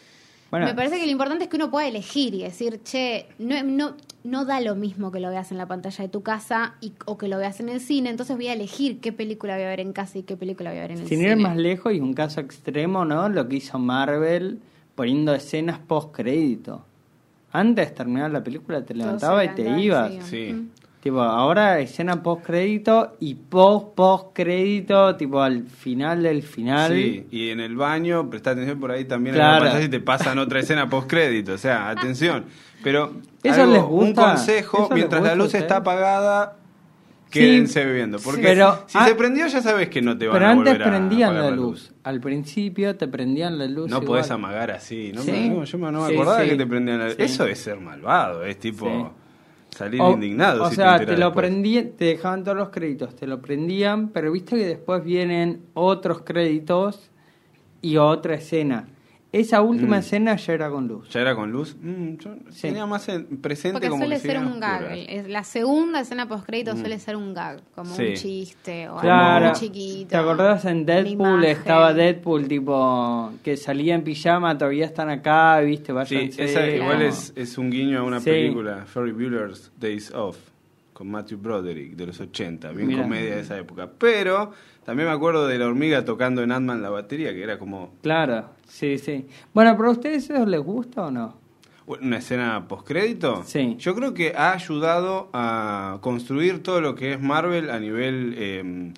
Bueno, 0.49 0.65
me 0.65 0.73
parece 0.73 0.99
que 0.99 1.05
lo 1.05 1.12
importante 1.12 1.45
es 1.45 1.49
que 1.49 1.57
uno 1.57 1.69
pueda 1.69 1.88
elegir 1.88 2.33
y 2.33 2.43
decir, 2.43 2.81
che, 2.83 3.25
no, 3.38 3.62
no, 3.63 3.95
no 4.23 4.45
da 4.45 4.62
lo 4.62 4.75
mismo 4.75 5.12
que 5.12 5.19
lo 5.19 5.29
veas 5.29 5.51
en 5.51 5.57
la 5.57 5.65
pantalla 5.65 6.03
de 6.03 6.10
tu 6.10 6.23
casa 6.23 6.75
y, 6.79 6.93
o 7.05 7.17
que 7.17 7.27
lo 7.27 7.38
veas 7.38 7.60
en 7.60 7.69
el 7.69 7.81
cine, 7.81 8.10
entonces 8.10 8.36
voy 8.36 8.47
a 8.47 8.53
elegir 8.53 8.99
qué 8.99 9.12
película 9.12 9.55
voy 9.55 9.63
a 9.63 9.67
ver 9.67 9.81
en 9.81 9.93
casa 9.93 10.19
y 10.19 10.23
qué 10.23 10.38
película 10.38 10.69
voy 10.69 10.79
a 10.79 10.81
ver 10.83 10.91
en 10.91 10.99
el 10.99 11.07
Sin 11.07 11.19
cine. 11.19 11.31
ir 11.31 11.38
más 11.38 11.57
lejos, 11.57 11.93
y 11.93 11.99
un 11.99 12.13
caso 12.13 12.39
extremo, 12.39 13.03
¿no? 13.03 13.27
Lo 13.29 13.47
que 13.47 13.57
hizo 13.57 13.77
Marvel 13.77 14.60
poniendo 14.95 15.33
escenas 15.36 15.79
post 15.79 16.15
crédito. 16.15 16.86
Antes 17.51 17.89
de 17.89 17.95
terminar 17.95 18.31
la 18.31 18.43
película 18.43 18.83
te 18.83 18.93
levantaba 18.93 19.43
y 19.43 19.49
te 19.49 19.79
ibas. 19.79 20.12
Sí. 20.25 20.53
Mm. 20.53 20.69
Tipo, 21.08 21.22
ahora 21.22 21.80
escena 21.80 22.22
post 22.22 22.46
crédito 22.46 23.15
y 23.22 23.34
post 23.36 23.96
post 23.96 24.26
crédito, 24.34 25.15
tipo 25.15 25.41
al 25.41 25.63
final 25.63 26.22
del 26.22 26.43
final. 26.43 26.91
Sí, 26.91 27.26
y 27.32 27.50
en 27.52 27.62
el 27.62 27.78
baño, 27.78 28.30
presta 28.30 28.52
atención 28.52 28.78
por 28.78 28.91
ahí 28.91 29.06
también 29.06 29.36
en 29.36 29.39
Claro. 29.39 29.54
la 29.54 29.60
pantalla 29.72 29.86
y 29.86 29.89
te 29.89 30.02
pasan 30.02 30.38
otra 30.38 30.60
escena 30.60 30.89
post 30.89 31.10
crédito, 31.10 31.54
o 31.54 31.58
sea, 31.58 31.88
atención. 31.89 32.43
Pero 32.84 33.13
¿Eso 33.41 33.62
algo- 33.62 33.74
les 33.74 33.84
un 33.84 33.88
gusta? 33.89 34.22
consejo, 34.32 34.78
¿Eso 34.80 34.88
les 34.89 34.96
mientras 34.96 35.22
la 35.24 35.30
gusta 35.30 35.43
luz 35.46 35.54
está 35.54 35.78
apagada, 35.78 36.58
Sí, 37.30 37.39
quédense 37.39 37.86
bebiendo, 37.86 38.20
porque 38.20 38.41
pero- 38.41 38.84
si 38.88 38.98
ah, 38.98 39.06
se 39.08 39.15
prendió 39.15 39.48
ya 39.48 39.62
sabes 39.62 39.88
que 39.88 40.02
no 40.02 40.17
te 40.17 40.28
van 40.28 40.34
Pero 40.36 40.46
a 40.46 40.50
antes 40.52 40.74
volver 40.74 40.82
a 40.82 40.89
prendían 40.89 41.36
la 41.36 41.52
luz. 41.52 41.93
Al 42.04 42.20
principio 42.20 42.98
te 42.98 43.08
prendían 43.08 43.58
la 43.58 43.65
luz. 43.67 43.89
No 43.89 43.98
igual. 43.98 44.08
podés 44.08 44.30
amagar 44.32 44.72
así, 44.72 45.13
¿no? 45.15 45.22
Sí. 45.22 45.48
No, 45.50 45.63
yo 45.63 45.78
no 45.78 46.02
me 46.02 46.08
Sí, 46.10 46.13
acordaba 46.15 46.43
sí. 46.43 46.50
que 46.50 46.56
te 46.58 46.65
prendían 46.67 47.00
la 47.00 47.10
Sí. 47.12 47.15
Eso 47.20 47.46
es 47.48 47.60
ser 47.60 47.80
malvado, 47.80 48.43
es 48.43 48.60
tipo 48.60 48.86
Sí. 48.88 49.06
Salir 49.71 50.01
O, 50.01 50.12
indignado. 50.12 50.63
o 50.63 50.69
si 50.69 50.75
sea, 50.75 50.97
te, 50.97 51.06
te, 51.06 51.17
lo 51.17 51.34
prendían, 51.34 51.91
te 51.91 52.06
dejaban 52.06 52.43
todos 52.43 52.58
los 52.58 52.69
créditos, 52.69 53.15
te 53.15 53.27
lo 53.27 53.41
prendían, 53.41 54.10
pero 54.10 54.32
viste 54.32 54.56
que 54.56 54.65
después 54.65 55.03
vienen 55.03 55.63
otros 55.73 56.21
créditos 56.21 57.12
y 57.82 57.97
otra 57.97 58.36
escena. 58.36 58.88
Esa 59.34 59.62
última 59.62 59.98
Mm. 59.98 60.00
escena 60.00 60.36
ya 60.38 60.54
era 60.54 60.70
con 60.70 60.88
luz. 60.88 61.10
¿Ya 61.10 61.20
era 61.20 61.36
con 61.36 61.52
luz? 61.52 61.76
Mm, 61.82 62.16
yo 62.18 62.36
Sí. 62.50 62.62
tenía 62.62 62.86
más 62.86 63.10
en- 63.10 63.26
presente 63.42 63.74
Porque 63.74 63.90
como 63.90 64.04
suele 64.04 64.22
que 64.22 64.28
ser 64.28 64.38
un 64.40 64.60
gag. 64.60 64.82
oscuras. 64.84 65.00
Es- 65.10 65.28
La 65.28 65.44
segunda 65.44 66.00
escena 66.00 66.28
post 66.30 66.46
crédito 66.46 66.74
Mm. 66.74 66.80
suele 66.80 66.98
ser 67.00 67.16
un 67.18 67.34
gag, 67.34 67.62
como 67.76 67.94
Sí. 67.94 68.04
un 68.08 68.13
chiste 68.13 68.88
o 68.88 68.96
Claro. 68.98 69.46
algo 69.46 69.50
muy 69.50 69.60
chiquito. 69.60 70.10
¿Te 70.10 70.16
acordás 70.18 70.63
en 70.66 70.86
Deadpool? 70.86 71.44
Estaba 71.44 71.94
Deadpool, 71.94 72.48
tipo, 72.48 73.32
que 73.44 73.58
salía 73.58 73.96
en 73.96 74.04
pijama, 74.04 74.58
todavía 74.58 74.86
están 74.86 75.10
acá, 75.10 75.60
viste, 75.60 75.88
Sí, 75.88 75.92
váyanse. 75.94 76.44
esa 76.46 76.68
igual 76.70 77.02
es, 77.02 77.34
es 77.36 77.58
un 77.58 77.70
guiño 77.70 78.00
a 78.00 78.04
una 78.04 78.22
Sí. 78.22 78.30
película, 78.30 78.86
Ferry 78.86 79.12
Bueller's 79.12 79.72
Days 79.78 80.13
Off, 80.13 80.38
con 80.94 81.12
Matthew 81.12 81.38
Broderick, 81.40 81.96
de 81.98 82.08
los 82.08 82.20
80, 82.22 82.72
bien 82.72 82.98
comedia 82.98 83.36
de 83.36 83.42
esa 83.42 83.58
época. 83.58 83.90
Pero 84.00 84.52
también 84.86 85.10
me 85.10 85.13
acuerdo 85.13 85.48
de 85.48 85.60
la 85.60 85.68
hormiga 85.68 86.06
tocando 86.06 86.42
en 86.44 86.52
Ant-Man 86.54 86.82
la 86.82 86.90
batería, 86.90 87.34
que 87.34 87.44
era 87.44 87.60
como 87.60 87.92
Claro, 88.02 88.56
sí, 88.67 88.97
sí. 88.97 89.25
Bueno, 89.53 89.75
pero 89.77 89.89
a 89.89 89.91
ustedes 89.93 90.30
eso 90.30 90.45
les 90.45 90.62
gusta 90.62 91.06
o 91.08 91.12
no? 91.12 91.45
una 91.88 92.17
escena 92.17 92.67
postcrédito. 92.67 93.43
Sí. 93.45 93.75
Yo 93.80 93.95
creo 93.95 94.13
que 94.13 94.34
ha 94.36 94.51
ayudado 94.51 95.30
a 95.32 95.99
construir 96.01 96.62
todo 96.62 96.82
lo 96.82 96.95
que 96.95 97.13
es 97.13 97.21
Marvel 97.21 97.69
a 97.69 97.80
nivel 97.80 98.36
eh, 98.38 98.91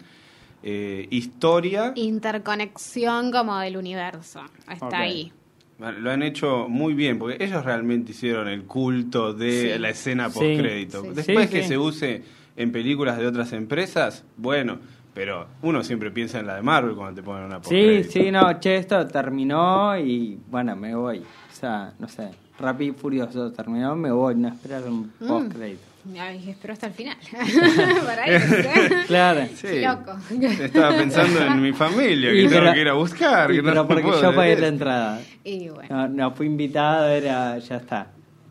eh, 0.64 1.08
historia. 1.12 1.92
Interconexión 1.96 3.32
como 3.32 3.60
del 3.60 3.78
universo. 3.78 4.42
Está 4.72 5.02
ahí. 5.02 5.32
Lo 5.78 6.10
han 6.12 6.24
hecho 6.24 6.68
muy 6.68 6.94
bien, 6.96 7.20
porque 7.20 7.42
ellos 7.44 7.64
realmente 7.64 8.12
hicieron 8.12 8.48
el 8.48 8.64
culto 8.64 9.34
de 9.34 9.74
Sí. 9.74 9.80
la 9.80 9.90
escena 9.90 10.30
Sí, 10.30 10.40
postcrédito. 10.40 11.02
sí. 11.04 11.10
Después 11.14 11.48
Sí, 11.48 11.56
que 11.56 11.62
sí. 11.62 11.68
se 11.70 11.78
use 11.78 12.24
en 12.58 12.72
películas 12.72 13.18
de 13.20 13.28
otras 13.28 13.54
empresas, 13.54 14.26
bueno, 14.36 14.80
pero 15.20 15.48
uno 15.64 15.84
siempre 15.84 16.12
piensa 16.12 16.40
en 16.40 16.48
la 16.48 16.56
de 16.56 16.62
Marvel 16.62 16.96
cuando 16.96 17.20
te 17.20 17.26
ponen 17.26 17.44
una 17.44 17.62
Sí, 17.62 18.06
sí, 18.06 18.32
no, 18.32 18.58
che, 18.62 18.78
esto 18.78 19.06
terminó 19.06 19.98
y 19.98 20.40
bueno, 20.50 20.78
me 20.78 20.96
voy. 20.96 21.18
O 21.20 21.54
sea, 21.54 21.92
no 22.00 22.08
sé, 22.08 22.30
Rápido 22.58 22.94
y 22.94 22.98
Furioso 22.98 23.52
terminó, 23.52 23.98
me 23.98 24.12
voy, 24.12 24.36
no 24.36 24.48
esperar 24.48 24.84
un 24.84 25.12
Mm. 25.20 25.28
post 25.28 25.54
crédito. 25.54 25.82
Ay, 26.18 26.50
espero 26.50 26.72
hasta 26.72 26.88
el 26.88 26.94
final. 26.94 27.18
Para 28.06 28.32
irse. 28.34 28.70
Claro. 29.08 29.42
Sí. 29.56 29.82
Loco. 29.82 30.18
Estaba 30.64 30.96
pensando 30.96 31.42
en 31.42 31.62
mi 31.62 31.74
familia, 31.74 32.30
que 32.32 32.44
Y 32.44 32.48
tengo 32.48 32.62
pero- 32.62 32.74
que 32.74 32.82
ir 32.82 32.88
a 32.88 32.94
buscar. 32.94 33.52
Y 33.52 33.56
que 33.58 33.62
no 33.62 33.72
pero 33.72 33.88
porque 33.88 34.22
yo 34.22 34.34
pagué 34.34 34.56
la 34.56 34.68
entrada. 34.68 35.20
Y 35.44 35.68
bueno. 35.68 35.90
No, 35.96 36.08
no 36.08 36.32
fui 36.32 36.46
invitado, 36.48 37.10
era, 37.10 37.58
ya 37.58 37.76
está. 37.76 38.08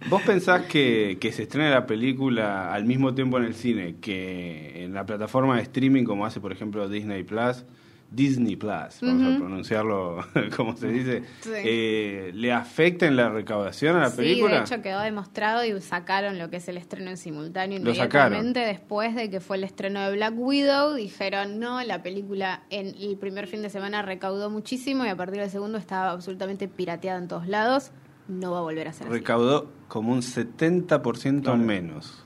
¿Vos 0.08 0.22
pensás 0.22 0.62
que, 0.66 1.18
que 1.20 1.32
se 1.32 1.42
estrene 1.42 1.70
la 1.70 1.86
película 1.86 2.72
al 2.72 2.84
mismo 2.84 3.14
tiempo 3.14 3.38
en 3.38 3.44
el 3.44 3.54
cine 3.54 3.96
que 4.00 4.84
en 4.84 4.94
la 4.94 5.04
plataforma 5.04 5.56
de 5.56 5.62
streaming 5.62 6.04
como 6.04 6.24
hace 6.24 6.40
por 6.40 6.52
ejemplo 6.52 6.88
Disney 6.88 7.24
Plus? 7.24 7.64
Disney 8.10 8.56
Plus, 8.56 9.00
vamos 9.02 9.34
a 9.34 9.38
pronunciarlo 9.38 10.24
como 10.56 10.74
se 10.78 10.88
dice. 10.88 11.24
Sí. 11.40 11.50
eh, 11.56 12.30
¿Le 12.34 12.52
afecta 12.54 13.04
en 13.06 13.16
la 13.16 13.28
recaudación 13.28 13.96
a 13.96 14.00
la 14.00 14.08
Sí, 14.10 14.16
película? 14.16 14.54
de 14.54 14.60
hecho 14.62 14.80
quedó 14.80 15.00
demostrado 15.00 15.62
y 15.62 15.78
sacaron 15.82 16.38
lo 16.38 16.48
que 16.48 16.56
es 16.56 16.66
el 16.68 16.78
estreno 16.78 17.10
en 17.10 17.18
simultáneo 17.18 17.78
inmediatamente 17.78 18.60
después 18.60 19.14
de 19.14 19.28
que 19.28 19.40
fue 19.40 19.58
el 19.58 19.64
estreno 19.64 20.00
de 20.08 20.16
Black 20.16 20.32
Widow. 20.38 20.94
Dijeron, 20.94 21.58
no, 21.60 21.82
la 21.84 22.02
película 22.02 22.62
en 22.70 22.94
el 22.98 23.18
primer 23.18 23.46
fin 23.46 23.60
de 23.60 23.68
semana 23.68 24.00
recaudó 24.00 24.48
muchísimo 24.48 25.04
y 25.04 25.08
a 25.10 25.16
partir 25.16 25.40
del 25.42 25.50
segundo 25.50 25.76
estaba 25.76 26.10
absolutamente 26.12 26.66
pirateada 26.66 27.18
en 27.18 27.28
todos 27.28 27.46
lados. 27.46 27.90
No 28.28 28.52
va 28.52 28.58
a 28.58 28.62
volver 28.62 28.86
a 28.88 28.92
ser 28.92 29.06
así. 29.06 29.12
Recaudó 29.16 29.68
como 29.88 30.12
un 30.12 30.20
70% 30.22 31.42
Claro. 31.42 31.58
menos. 31.58 32.24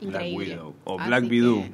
Black 0.00 0.12
Increíble. 0.26 0.54
Widow 0.54 0.74
o 0.84 1.00
Así 1.00 1.08
Black 1.08 1.24
Widow. 1.30 1.64